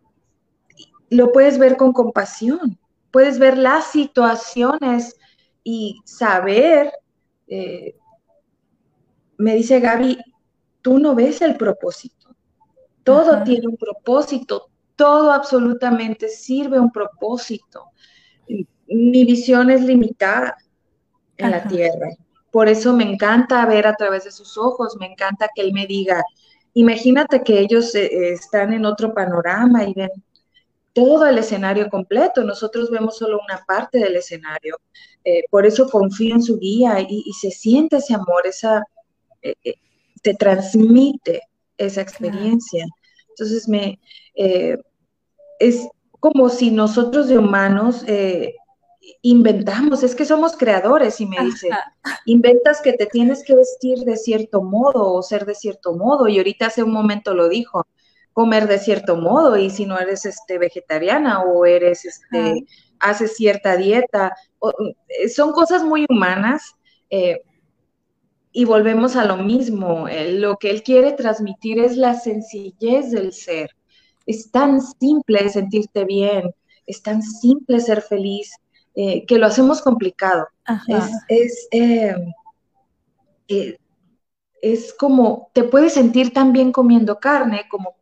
[1.09, 2.79] lo puedes ver con compasión
[3.11, 5.17] puedes ver las situaciones
[5.63, 6.91] y saber,
[7.47, 7.95] eh,
[9.37, 10.17] me dice Gaby,
[10.81, 12.35] tú no ves el propósito.
[13.03, 17.85] Todo tiene un propósito, todo absolutamente sirve un propósito.
[18.87, 20.55] Mi visión es limitada
[21.37, 22.09] en la tierra.
[22.51, 25.87] Por eso me encanta ver a través de sus ojos, me encanta que él me
[25.87, 26.21] diga,
[26.73, 30.09] imagínate que ellos eh, están en otro panorama y ven
[30.93, 34.77] todo el escenario completo, nosotros vemos solo una parte del escenario.
[35.23, 38.83] Eh, por eso confío en su guía y, se siente ese amor, esa,
[39.41, 39.75] eh, eh,
[40.21, 41.41] te transmite
[41.77, 42.85] esa experiencia.
[43.29, 43.99] Entonces, me,
[45.59, 45.87] es
[46.19, 48.03] como si nosotros de humanos
[49.23, 51.69] inventamos, es que somos creadores y me dice,
[52.25, 56.37] inventas que te tienes que vestir de cierto modo o ser de cierto modo y
[56.37, 57.87] ahorita hace un momento lo dijo,
[58.33, 62.65] comer de cierto modo y si no eres este, vegetariana o eres, este,
[62.99, 64.35] haces cierta dieta.
[65.07, 66.75] Eh, son cosas muy humanas
[67.09, 67.41] eh,
[68.51, 70.07] y volvemos a lo mismo.
[70.07, 73.71] Eh, lo que él quiere transmitir es la sencillez del ser.
[74.25, 76.53] Es tan simple sentirte bien,
[76.85, 78.51] es tan simple ser feliz,
[78.93, 80.47] que lo hacemos complicado.
[81.27, 81.67] Es,
[84.61, 87.95] es como, te puedes sentir tan bien comiendo carne como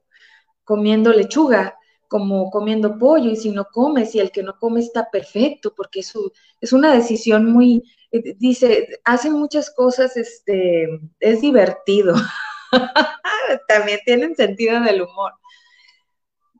[0.69, 5.09] comiendo lechuga, como comiendo pollo, y si no comes, y el que no come está
[5.09, 10.87] perfecto, porque es una decisión muy, eh, dice, hacen muchas cosas, este,
[11.19, 12.13] es divertido.
[13.67, 15.33] También tienen sentido del humor.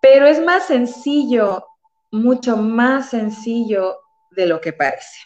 [0.01, 1.67] Pero es más sencillo,
[2.09, 3.99] mucho más sencillo
[4.31, 5.19] de lo que parece.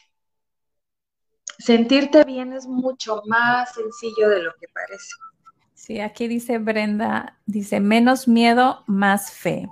[1.57, 5.13] Sentirte bien es mucho más sencillo de lo que parece.
[5.85, 9.67] Sí, aquí dice Brenda, dice, menos miedo, más fe.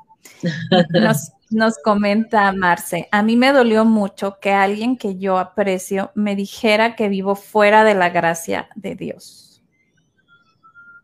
[0.90, 6.36] Nos, nos, comenta Marce, a mí me dolió mucho que alguien que yo aprecio me
[6.36, 9.64] dijera que vivo fuera de la gracia de Dios.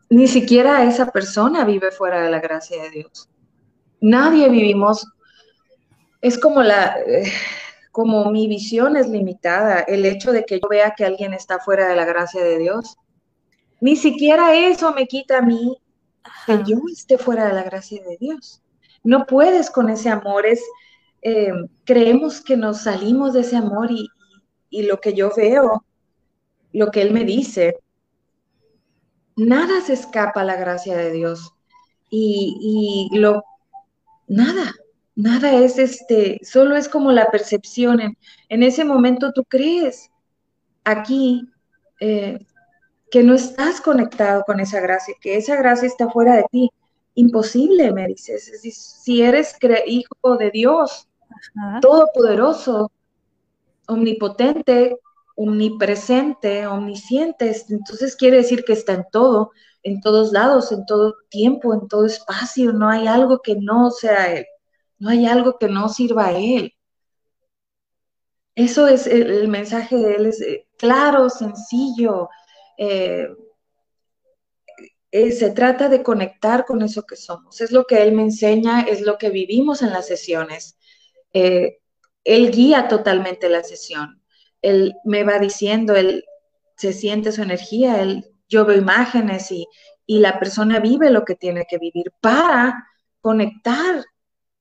[0.10, 3.30] Ni siquiera esa persona vive fuera de la gracia de Dios.
[4.02, 5.08] Nadie vivimos,
[6.20, 7.32] es como la, eh,
[7.94, 11.88] como mi visión es limitada, el hecho de que yo vea que alguien está fuera
[11.88, 12.98] de la gracia de Dios
[13.80, 15.78] ni siquiera eso me quita a mí
[16.46, 18.62] que yo esté fuera de la gracia de Dios.
[19.04, 20.62] No puedes con ese amor, es,
[21.22, 21.52] eh,
[21.86, 24.10] creemos que nos salimos de ese amor y,
[24.84, 25.86] lo que yo veo,
[26.74, 27.78] lo que Él me dice,
[29.36, 31.54] nada se escapa a la gracia de Dios.
[32.10, 33.44] Y, lo,
[34.28, 34.74] nada,
[35.16, 38.00] nada es este, solo es como la percepción.
[38.02, 38.18] En,
[38.50, 40.10] en ese momento tú crees,
[40.84, 41.48] aquí,
[42.00, 42.46] eh,
[43.10, 46.72] que no estás conectado con esa gracia, que esa gracia está fuera de ti.
[47.16, 48.52] Imposible, me dices.
[48.62, 51.08] Si eres hijo de Dios,
[51.82, 52.92] todopoderoso,
[53.88, 54.98] omnipotente,
[55.36, 59.52] omnipresente, omnisciente, entonces quiere decir que está en todo,
[59.84, 62.74] en todos lados, en todo tiempo, en todo espacio.
[62.74, 64.46] No hay algo que no sea Él.
[65.00, 66.74] No hay algo que no sirva a Él.
[68.56, 72.28] Eso es el mensaje de Él, es eh, claro, sencillo,
[72.78, 73.28] eh,
[75.12, 77.62] eh, se trata de conectar con eso que somos.
[77.62, 80.78] Es lo que él me enseña, es lo que vivimos en las sesiones.
[81.34, 81.80] Eh,
[82.24, 84.22] él guía totalmente la sesión.
[84.62, 86.26] Él me va diciendo, él
[86.76, 89.68] se siente su energía, él yo veo imágenes y,
[90.06, 92.88] y la persona vive lo que tiene que vivir para
[93.22, 94.04] conectar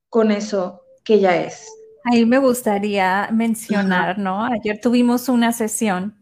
[0.09, 1.69] con eso que ya es.
[2.05, 4.45] Ahí me gustaría mencionar, ¿no?
[4.45, 6.17] Ayer tuvimos una sesión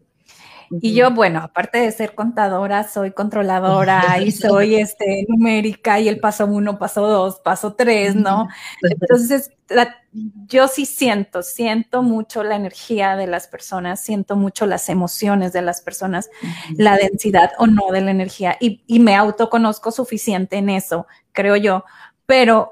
[0.69, 6.19] y yo, bueno, aparte de ser contadora, soy controladora y soy este, numérica y el
[6.19, 8.47] paso uno, paso dos, paso tres, ¿no?
[8.81, 9.51] Entonces,
[10.47, 15.61] yo sí siento, siento mucho la energía de las personas, siento mucho las emociones de
[15.61, 16.29] las personas,
[16.77, 21.55] la densidad o no de la energía y, y me autoconozco suficiente en eso, creo
[21.55, 21.83] yo,
[22.25, 22.71] pero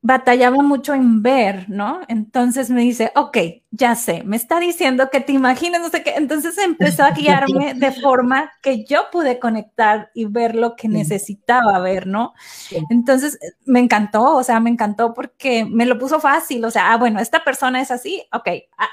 [0.00, 2.00] batallaba mucho en ver, ¿no?
[2.08, 3.36] Entonces me dice, ok,
[3.70, 6.14] ya sé, me está diciendo que te imagines, no sé qué.
[6.16, 11.78] Entonces empezó a guiarme de forma que yo pude conectar y ver lo que necesitaba
[11.80, 12.32] ver, ¿no?
[12.90, 16.96] Entonces me encantó, o sea, me encantó porque me lo puso fácil, o sea, ah,
[16.96, 18.88] bueno, esta persona es así, ok, ah,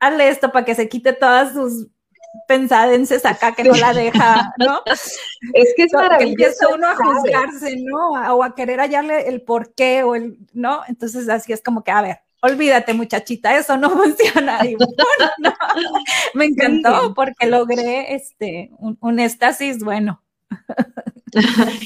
[0.00, 1.88] hazle esto para que se quite todas sus
[2.46, 4.82] pensadenses acá que no la deja, ¿no?
[5.54, 6.30] Es que es maravilloso.
[6.30, 8.10] Empieza uno a juzgarse, ¿no?
[8.34, 10.82] O a querer hallarle el por qué o el, ¿no?
[10.88, 14.64] Entonces así es como que, a ver, olvídate muchachita, eso no funciona.
[14.64, 15.54] Y, no,
[16.34, 20.22] me encantó porque logré este, un, un éxtasis bueno.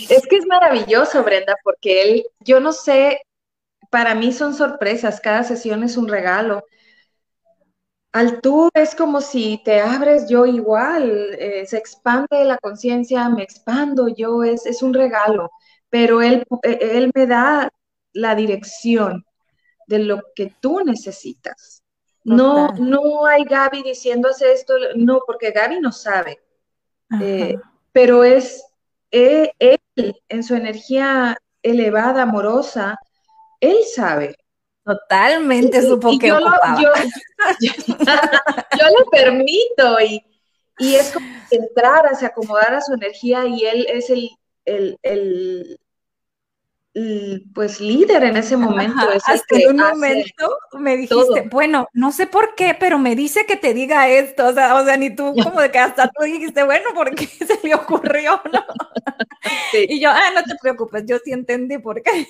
[0.08, 3.20] Es que es maravilloso, Brenda, porque él, yo no sé,
[3.90, 6.64] para mí son sorpresas, cada sesión es un regalo
[8.14, 13.42] al tú es como si te abres yo igual, eh, se expande la conciencia, me
[13.42, 15.50] expando yo, es, es un regalo,
[15.90, 17.68] pero él, eh, él me da
[18.12, 19.26] la dirección
[19.88, 21.82] de lo que tú necesitas.
[22.22, 26.38] No, no hay Gaby diciendo esto, no, porque Gaby no sabe,
[27.20, 27.56] eh,
[27.90, 28.64] pero es
[29.10, 29.50] él
[30.28, 32.96] en su energía elevada, amorosa,
[33.58, 34.36] él sabe.
[34.84, 36.90] Totalmente supo que yo, lo, yo,
[37.60, 37.72] yo,
[39.10, 40.22] permito y,
[40.78, 44.28] y es como que entrara, se acomodara su energía y él es el,
[44.66, 44.98] el,
[46.92, 49.10] el, pues líder en ese momento.
[49.10, 53.46] es hasta en un momento me dijiste, bueno, no sé por qué, pero me dice
[53.46, 56.24] que te diga esto, o sea, o sea, ni tú como de que hasta tú
[56.24, 58.40] dijiste, bueno, ¿por qué se le ocurrió?
[58.52, 58.64] ¿no?
[59.72, 62.26] Y yo, ah, no te preocupes, yo sí entendí por qué.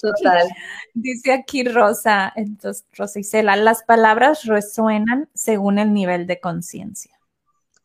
[0.00, 0.48] total.
[0.94, 7.18] Dice aquí Rosa, entonces Rosa Isela, las palabras resuenan según el nivel de conciencia.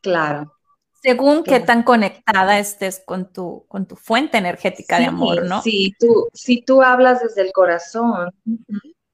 [0.02, 0.54] Claro.
[1.02, 5.62] Según qué tan conectada estés con tu, con tu fuente energética de amor, ¿no?
[5.62, 8.32] Sí, tú, si tú hablas desde el corazón,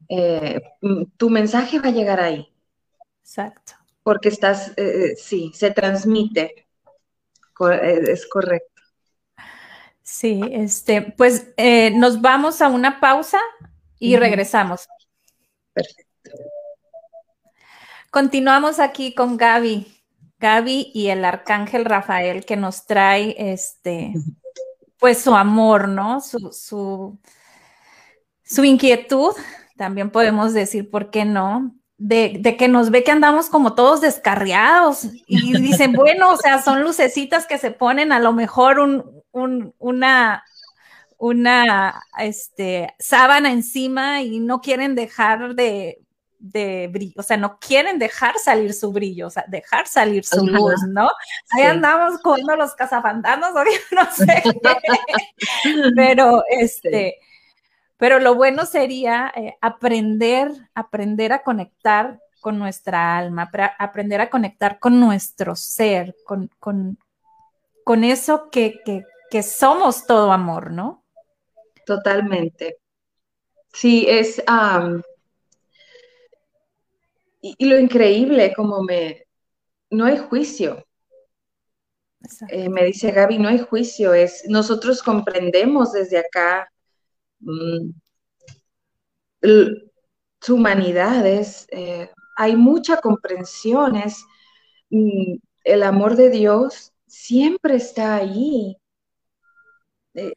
[0.08, 2.50] eh, mm, tu mensaje va a llegar ahí.
[3.22, 3.74] Exacto.
[4.04, 6.68] Porque estás, eh, eh, sí, se transmite.
[8.08, 8.82] Es correcto.
[10.02, 11.54] Sí, este, pues
[11.94, 13.40] nos vamos a una pausa
[14.02, 14.88] y regresamos.
[15.74, 16.32] Perfecto.
[18.10, 19.88] Continuamos aquí con Gaby.
[20.40, 24.12] Gaby y el arcángel Rafael que nos trae este,
[25.00, 26.20] pues su amor, ¿no?
[26.20, 27.20] Su,
[28.44, 29.34] su, inquietud,
[29.78, 31.76] también podemos decir, ¿por qué no?
[31.98, 36.82] De, que nos ve que andamos como todos descarriados y dicen, bueno, o sea, son
[36.82, 39.24] lucecitas que se ponen a lo mejor un,
[39.78, 40.44] una,
[41.22, 46.00] una este, sábana encima y no quieren dejar de
[46.42, 50.44] de brillo, o sea, no quieren dejar salir su brillo, o sea, dejar salir su
[50.44, 51.08] luz, ¿no?
[51.52, 53.64] Ahí andamos con los cazafantanos, o
[53.96, 54.42] no sé,
[55.96, 57.20] pero este,
[57.98, 64.80] pero lo bueno sería eh, aprender, aprender a conectar con nuestra alma, aprender a conectar
[64.80, 66.98] con nuestro ser, con, con,
[67.84, 71.01] con eso que, que, que somos todo amor, ¿no?
[71.86, 72.78] Totalmente.
[73.74, 74.42] Sí, es,
[77.42, 79.26] y, lo increíble, como me,
[79.90, 80.86] no hay juicio.
[82.50, 86.72] Eh, me dice Gaby, no hay juicio, es, nosotros comprendemos desde acá
[87.40, 87.90] mm,
[90.40, 94.24] su humanidad, eh, hay mucha comprensión, es,
[94.90, 98.78] mm, el amor de Dios siempre está ahí.
[100.14, 100.32] Eh,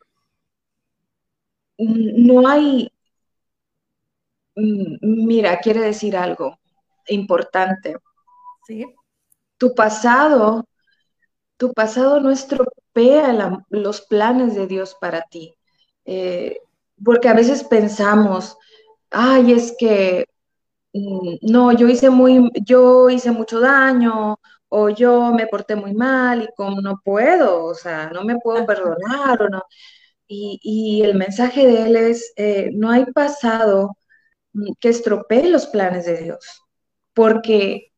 [1.78, 2.88] no hay,
[4.56, 4.96] mm,
[5.26, 6.58] mira, quiere decir algo
[7.08, 7.96] importante.
[8.66, 8.84] Sí.
[9.58, 10.66] Tu pasado,
[11.58, 15.54] tu pasado no estropea los planes de Dios para ti.
[16.06, 16.58] Eh,
[17.04, 18.58] porque a veces pensamos,
[19.10, 20.26] ay, es que
[20.94, 24.38] mm, no, yo hice muy, yo hice mucho daño,
[24.70, 28.66] o yo me porté muy mal y como no puedo, o sea, no me puedo
[28.66, 29.62] perdonar o no.
[30.26, 33.96] Y, el mensaje de él es, eh, no hay pasado
[34.80, 36.64] que estropee los planes de Dios
[37.14, 37.92] porque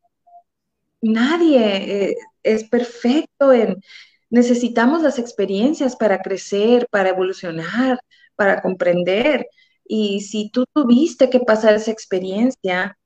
[1.01, 3.83] nadie, eh, es perfecto en,
[4.31, 7.99] necesitamos las experiencias para crecer, para evolucionar,
[8.37, 9.47] para comprender.
[9.85, 12.99] Y si tú tuviste que pasar esa experiencia,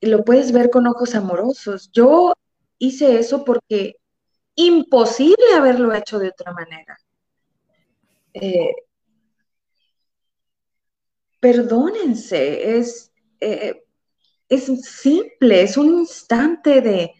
[0.00, 1.90] lo puedes ver con ojos amorosos.
[1.92, 2.34] Yo
[2.78, 3.96] hice eso porque
[4.56, 6.98] imposible haberlo hecho de otra manera.
[8.34, 8.74] Eh,
[11.40, 13.84] perdónense, es, eh,
[14.48, 17.14] es simple, es un instante de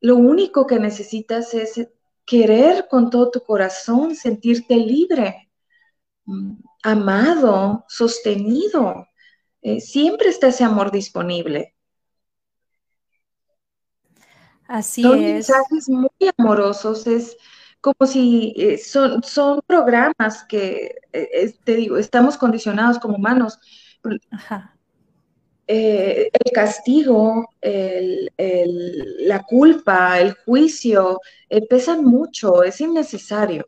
[0.00, 1.88] lo único que necesitas es
[2.26, 5.50] querer con todo tu corazón, sentirte libre,
[6.26, 9.06] mm, amado, sostenido.
[9.62, 11.74] Eh, siempre está ese amor disponible.
[14.68, 15.46] Así Son es.
[15.48, 17.36] mensajes muy amorosos, es
[17.84, 23.58] como si eh, son, son programas que, eh, te digo, estamos condicionados como humanos.
[25.66, 31.20] el castigo, la culpa, el juicio,
[31.68, 33.66] pesan mucho, es innecesario.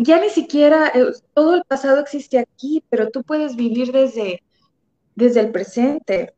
[0.00, 0.90] ya ni siquiera
[1.34, 4.42] todo el pasado existe aquí, pero tú puedes vivir desde,
[5.14, 6.34] desde el presente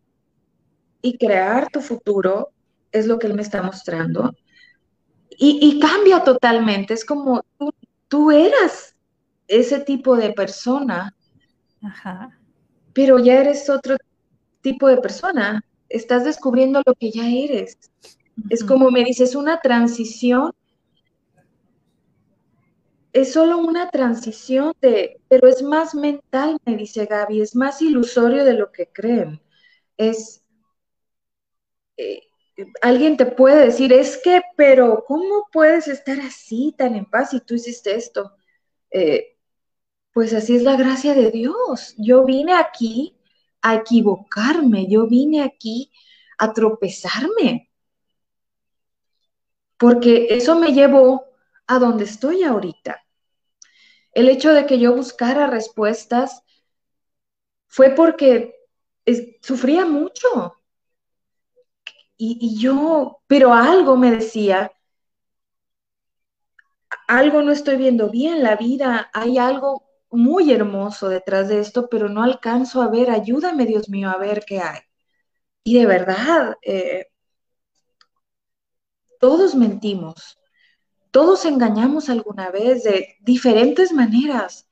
[1.02, 2.48] y crear tu futuro,
[2.90, 4.32] es lo que él me está mostrando.
[5.40, 7.72] Y, cambia totalmente, es como tú,
[8.08, 8.96] tú, eras
[9.46, 11.14] ese tipo de persona,
[12.92, 13.96] pero ya eres otro
[14.62, 17.78] tipo de persona, estás descubriendo lo que ya eres.
[18.50, 20.52] Es como me dices, una transición
[23.12, 28.44] es solo una transición de, pero es más mental, me dice Gaby, es más ilusorio
[28.44, 29.40] de lo que creen.
[29.96, 30.42] Es,
[31.96, 32.27] eh,
[32.82, 37.40] alguien te puede decir, es que, pero ¿cómo puedes estar así tan en paz si
[37.40, 38.32] tú hiciste esto?
[38.90, 39.36] Eh,
[40.12, 41.94] pues así es la gracia de Dios.
[41.98, 43.16] Yo vine aquí
[43.62, 45.92] a equivocarme, yo vine aquí
[46.38, 47.70] a tropezarme,
[49.76, 51.24] porque eso me llevó
[51.66, 53.02] a donde estoy ahorita.
[54.12, 56.42] El hecho de que yo buscara respuestas
[57.66, 58.54] fue porque
[59.42, 60.57] sufría mucho,
[62.18, 64.72] y, yo, pero algo me decía,
[67.06, 72.08] algo no estoy viendo bien, la vida, hay algo muy hermoso detrás de esto, pero
[72.08, 74.80] no alcanzo a ver, ayúdame Dios mío a ver qué hay.
[75.64, 77.06] Y de verdad, eh,
[79.20, 80.38] todos mentimos,
[81.10, 84.68] todos engañamos alguna vez de diferentes maneras.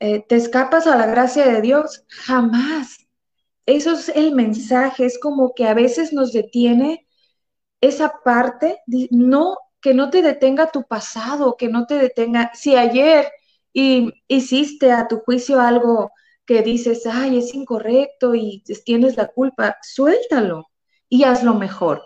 [0.00, 2.04] Eh, ¿Te escapas a la gracia de Dios?
[2.08, 3.09] Jamás.
[3.70, 7.06] Eso es el mensaje, es como que a veces nos detiene
[7.80, 13.28] esa parte, no, que no te detenga tu pasado, que no te detenga, si ayer
[13.72, 16.10] hiciste a tu juicio algo
[16.44, 20.66] que dices, ay, es incorrecto y tienes la culpa, suéltalo
[21.08, 22.02] y hazlo mejor.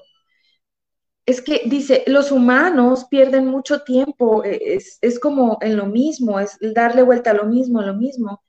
[1.25, 6.39] Es que dice, los humanos pierden mucho tiempo, e, es, es como en lo mismo,
[6.41, 8.43] es darle vuelta a lo mismo, a lo mismo.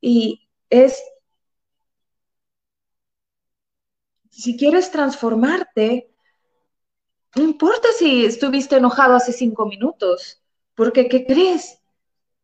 [0.00, 1.00] Y es
[4.36, 6.10] si quieres transformarte,
[7.34, 10.42] no importa si estuviste enojado hace cinco minutos,
[10.74, 11.80] porque ¿qué crees?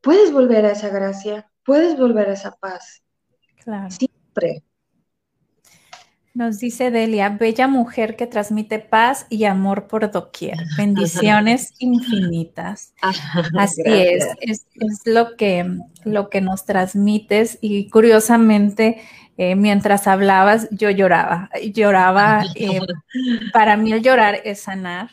[0.00, 3.02] Puedes volver a esa gracia, puedes volver a esa paz.
[3.62, 3.90] Claro.
[3.90, 4.64] Siempre.
[6.34, 10.56] Nos dice Delia, bella mujer que transmite paz y amor por doquier.
[10.78, 12.94] Bendiciones infinitas.
[13.58, 14.66] Así es, es,
[15.04, 19.02] lo, que, lo que nos transmites y curiosamente
[19.36, 21.50] eh, mientras hablabas, yo lloraba.
[21.72, 22.44] Lloraba.
[22.54, 22.80] Eh,
[23.52, 25.10] para mí el llorar es sanar.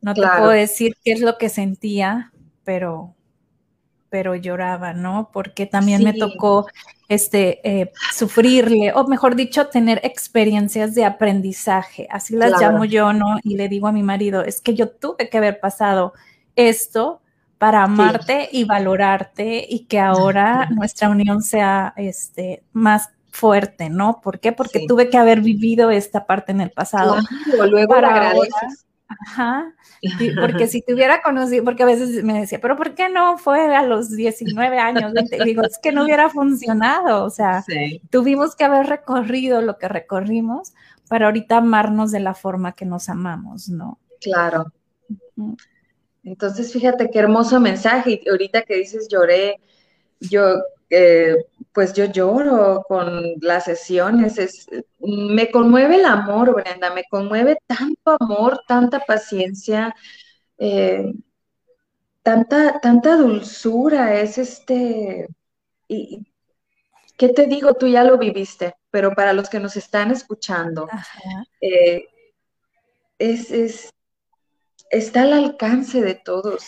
[0.00, 2.32] No te puedo decir qué es lo que sentía,
[2.64, 3.14] pero,
[4.10, 5.30] pero lloraba, ¿no?
[5.32, 6.66] Porque también me tocó
[7.08, 12.06] este, eh, sufrirle, o mejor dicho, tener experiencias de aprendizaje.
[12.10, 13.38] Así las llamo yo, ¿no?
[13.42, 16.12] Y le digo a mi marido, es que yo tuve que haber pasado
[16.54, 17.22] esto
[17.56, 24.20] para amarte y valorarte y que ahora nuestra unión sea este, más fuerte, ¿no?
[24.20, 24.52] ¿Por qué?
[24.52, 27.16] Porque tuve que haber vivido esta parte en el pasado.
[27.70, 28.87] luego para agradeces.
[29.08, 29.74] Ajá,
[30.38, 33.74] porque si te hubiera conocido, porque a veces me decía, pero ¿por qué no fue
[33.74, 35.12] a los 19 años?
[35.44, 37.64] digo, es que no hubiera funcionado, o sea,
[38.10, 40.74] tuvimos que haber recorrido lo que recorrimos
[41.08, 43.98] para ahorita amarnos de la forma que nos amamos, ¿no?
[44.20, 44.66] Claro.
[46.22, 49.58] Entonces, fíjate qué hermoso mensaje, y ahorita que dices lloré,
[50.20, 51.36] yo eh,
[51.72, 54.66] pues yo lloro con las sesiones, es,
[55.00, 59.94] me conmueve el amor, Brenda, me conmueve tanto amor, tanta paciencia,
[60.58, 61.12] eh,
[62.22, 65.28] tanta, tanta dulzura, es este,
[65.86, 66.26] y,
[67.16, 67.74] ¿qué te digo?
[67.74, 70.88] Tú ya lo viviste, pero para los que nos están escuchando,
[71.60, 72.04] eh,
[73.18, 73.92] es,
[74.90, 76.66] está al alcance de todos.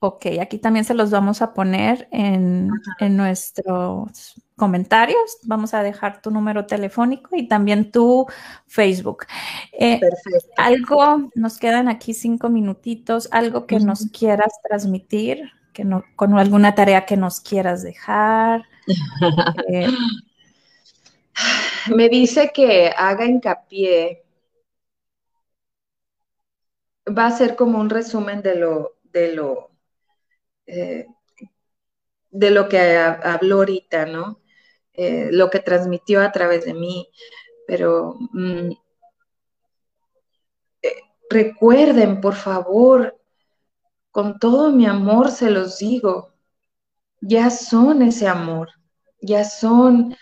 [0.00, 2.68] Ok, aquí también se los vamos a poner en,
[3.00, 5.38] en, nuestros comentarios.
[5.42, 8.26] Vamos a dejar tu número telefónico y también tu
[8.66, 9.26] Facebook.
[9.72, 10.52] Eh, Perfecto.
[10.56, 16.74] Algo, nos quedan aquí cinco minutitos, algo que nos quieras transmitir, que no, con alguna
[16.74, 18.64] tarea que nos quieras dejar.
[19.68, 19.88] Eh,
[21.94, 24.24] Me dice que haga hincapié.
[27.06, 29.70] Va a ser como un resumen de lo, de lo
[30.66, 31.06] eh,
[32.34, 34.40] de lo que habló ahorita, ¿no?
[34.96, 37.08] Eh, lo que transmitió a través de mí,
[37.66, 38.70] pero mm,
[40.82, 40.94] eh,
[41.28, 43.20] recuerden, por favor,
[44.12, 46.32] con todo mi amor se los digo,
[47.20, 48.70] ya son ese amor,
[49.20, 50.14] ya son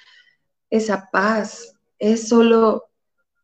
[0.70, 2.85] esa paz, es solo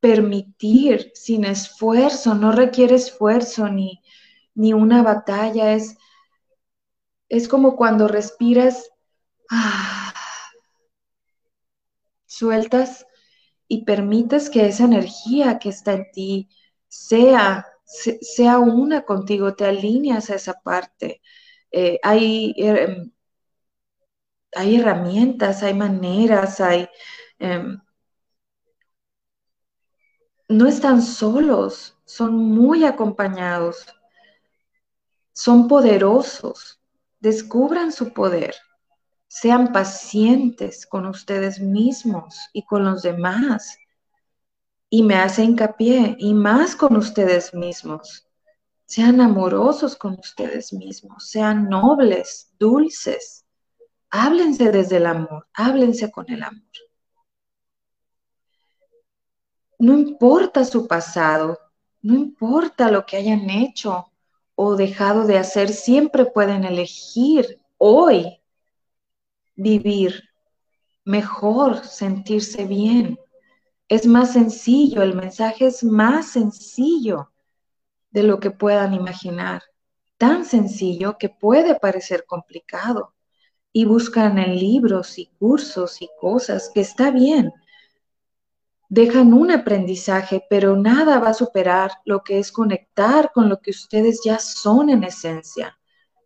[0.01, 4.01] permitir sin esfuerzo, no requiere esfuerzo ni,
[4.55, 5.99] ni una batalla, es
[7.29, 8.91] es como cuando respiras,
[9.51, 9.98] ah,
[12.39, 13.07] sueltas
[13.69, 16.49] y permites que esa energía que está en ti
[16.89, 21.23] sea, sea una contigo, te alineas a esa parte.
[21.73, 23.13] Eh, hay, em,
[24.55, 26.89] hay herramientas, hay maneras, hay...
[27.39, 27.81] Em,
[30.49, 33.87] no están solos, son muy acompañados,
[35.33, 36.79] son poderosos
[37.21, 38.55] descubran su poder,
[39.29, 43.79] sean pacientes con ustedes mismos y con los demás.
[44.91, 48.27] Y me hace hincapié, y más con ustedes mismos.
[48.87, 53.45] Sean amorosos con ustedes mismos, sean nobles, dulces.
[54.09, 56.63] Háblense desde el amor, háblense con el amor.
[59.79, 61.59] No importa su pasado,
[62.01, 64.11] no importa lo que hayan hecho,
[64.55, 68.38] o dejado de hacer, siempre pueden elegir hoy
[69.59, 70.23] vivir
[71.05, 73.19] mejor, sentirse bien.
[73.89, 77.33] Es más sencillo, el mensaje es más sencillo
[78.11, 79.63] de lo que puedan imaginar.
[80.17, 83.15] Tan sencillo que puede parecer complicado.
[83.73, 87.53] Y buscan en libros y cursos y cosas que está bien,
[88.89, 93.71] dejan un aprendizaje, pero nada va a superar lo que es conectar con lo que
[93.71, 95.79] ustedes ya son en esencia.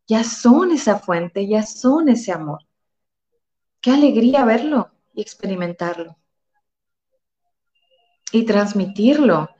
[0.06, 2.60] Ya son esa fuente, ya son ese amor.
[3.82, 6.16] Qué alegría verlo y experimentarlo.
[8.32, 9.50] Y transmitirlo,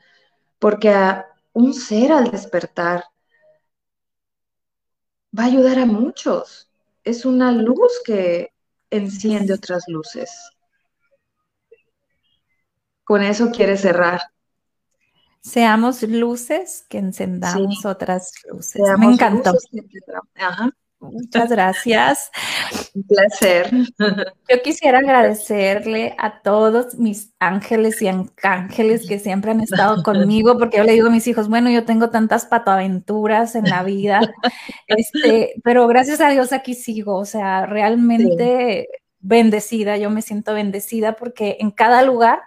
[0.58, 3.04] porque a un ser al despertar
[5.38, 6.70] va a ayudar a muchos.
[7.04, 8.54] Es una luz que
[8.88, 10.30] enciende otras luces
[13.04, 14.22] con eso quiere cerrar.
[15.40, 18.80] Seamos luces que encendamos otras luces.
[18.98, 19.52] Me encantó.
[21.10, 22.30] Muchas gracias.
[22.94, 23.70] Un placer.
[24.48, 30.78] Yo quisiera agradecerle a todos mis ángeles y arcángeles que siempre han estado conmigo, porque
[30.78, 34.20] yo le digo a mis hijos, bueno, yo tengo tantas patoaventuras en la vida,
[34.86, 38.88] este, pero gracias a Dios aquí sigo, o sea, realmente
[39.18, 42.40] bendecida, yo me siento bendecida porque en cada lugar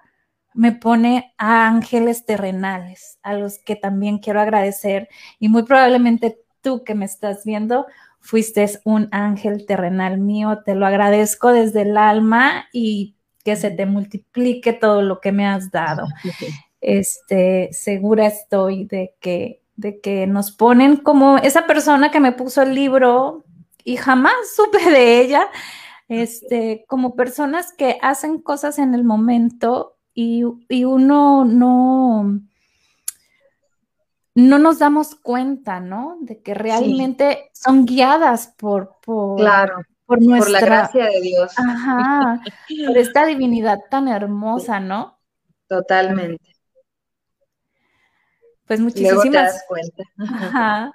[0.56, 5.10] me pone a ángeles terrenales, a los que también quiero agradecer.
[5.38, 7.86] Y muy probablemente tú que me estás viendo,
[8.26, 10.59] fuiste un ángel terrenal mío.
[10.65, 15.45] Te lo agradezco desde el alma y que se te multiplique todo lo que me
[15.47, 16.07] has dado.
[16.88, 22.61] Este, segura estoy de que, de que nos ponen como esa persona que me puso
[22.61, 23.43] el libro
[23.84, 25.47] y jamás supe de ella,
[26.09, 32.39] este, como personas que hacen cosas en el momento y, uno no,
[34.36, 36.17] no nos damos cuenta, ¿no?
[36.19, 40.59] De que realmente son guiadas por, por, claro, por nuestra...
[40.59, 41.53] la gracia de Dios.
[41.57, 42.41] Ajá,
[42.88, 45.17] por esta divinidad tan hermosa, ¿no?
[45.67, 46.53] Totalmente.
[48.67, 49.63] Pues muchísimas.
[50.17, 50.91] Ajá.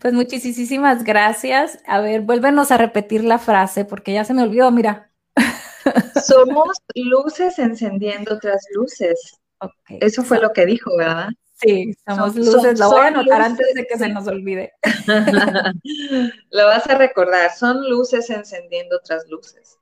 [0.00, 1.78] Pues muchísimas gracias.
[1.86, 5.10] A ver, vuélvenos a repetir la frase porque ya se me olvidó, mira.
[6.24, 9.40] Somos luces encendiendo otras luces.
[9.88, 11.30] Eso fue lo que dijo, ¿verdad?
[11.64, 12.78] Sí, somos luces.
[12.78, 14.72] lo voy a anotar antes de que se nos olvide.
[16.50, 17.54] lo vas a recordar.
[17.54, 19.78] Son luces encendiendo otras luces.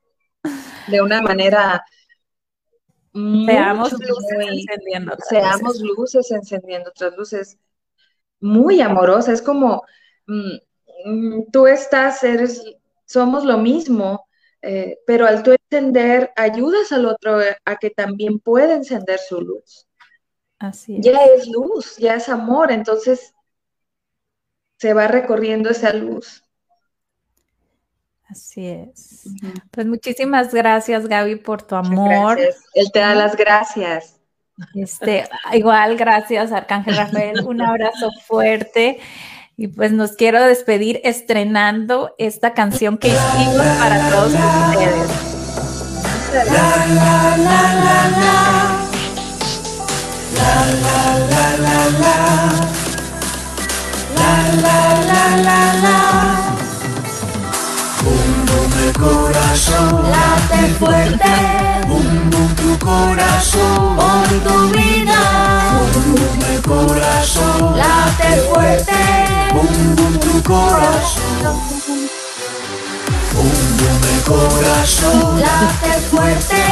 [0.89, 1.85] De una manera
[3.15, 6.31] Seamos luces encendiendo otras Seamos luces.
[6.31, 7.59] encendiendo otras luces.
[8.41, 9.33] Muy amorosa.
[9.33, 9.83] Es como
[10.27, 10.57] mm,
[11.05, 12.65] mm, tú estás, eres,
[13.05, 14.27] somos lo mismo,
[14.63, 19.87] eh, pero al tú encender, ayudas al otro a que también pueda encender su luz.
[20.63, 21.05] Así es.
[21.05, 23.35] Ya es luz, ya es amor, entonces
[24.79, 26.45] se va recorriendo esa luz.
[28.29, 29.25] Así es.
[29.73, 32.39] Pues muchísimas gracias, Gaby, por tu amor.
[32.75, 34.21] Él te da las gracias.
[34.75, 37.45] Este, igual, gracias, Arcángel Rafael.
[37.45, 39.01] Un abrazo fuerte.
[39.57, 45.11] Y pues nos quiero despedir estrenando esta canción que hicimos para todos ustedes.
[59.03, 61.35] Corazón late fuerte.
[61.87, 65.19] Bum, bum, tu corazón por tu vida.
[65.93, 68.93] Bum, el corazón late fuerte.
[69.53, 71.82] Bum, tu corazón.
[74.33, 76.63] Corazón late fuerte.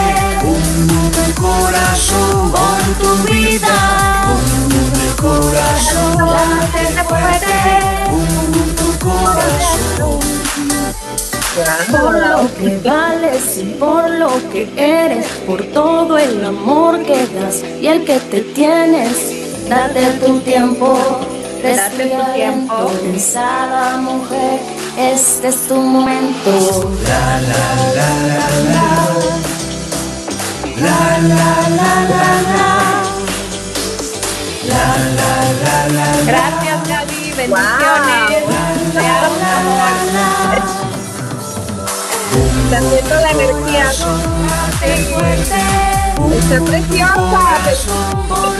[0.42, 3.76] Bum, el corazón por tu vida.
[4.28, 7.56] Bum, el corazón late fuerte.
[8.10, 10.20] Bum, tu corazón.
[11.90, 17.62] Por lo que vales y por lo que eres, por todo el amor que das
[17.78, 21.20] y el que te tienes, date tu tiempo.
[21.62, 22.90] Date tu tiempo.
[23.02, 24.60] Pensada mujer,
[24.96, 26.50] este es tu momento.
[27.06, 27.64] La la
[27.96, 28.88] la la la.
[30.76, 32.70] La la la la la.
[34.68, 34.84] La
[35.18, 35.32] la
[35.64, 36.06] la la.
[36.26, 37.50] Gracias Gaby, bendiciones.
[37.50, 38.00] Wow
[42.78, 43.90] siento la energía.
[46.28, 47.58] Está preciosa.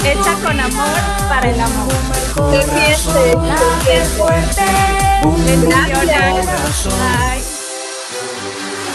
[0.05, 0.99] Hecha con amor
[1.29, 1.93] para el amor.
[2.51, 2.97] Se siente,
[3.85, 4.69] se siente.
[5.45, 6.47] Bendiciones.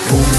[0.10, 0.35] Bye.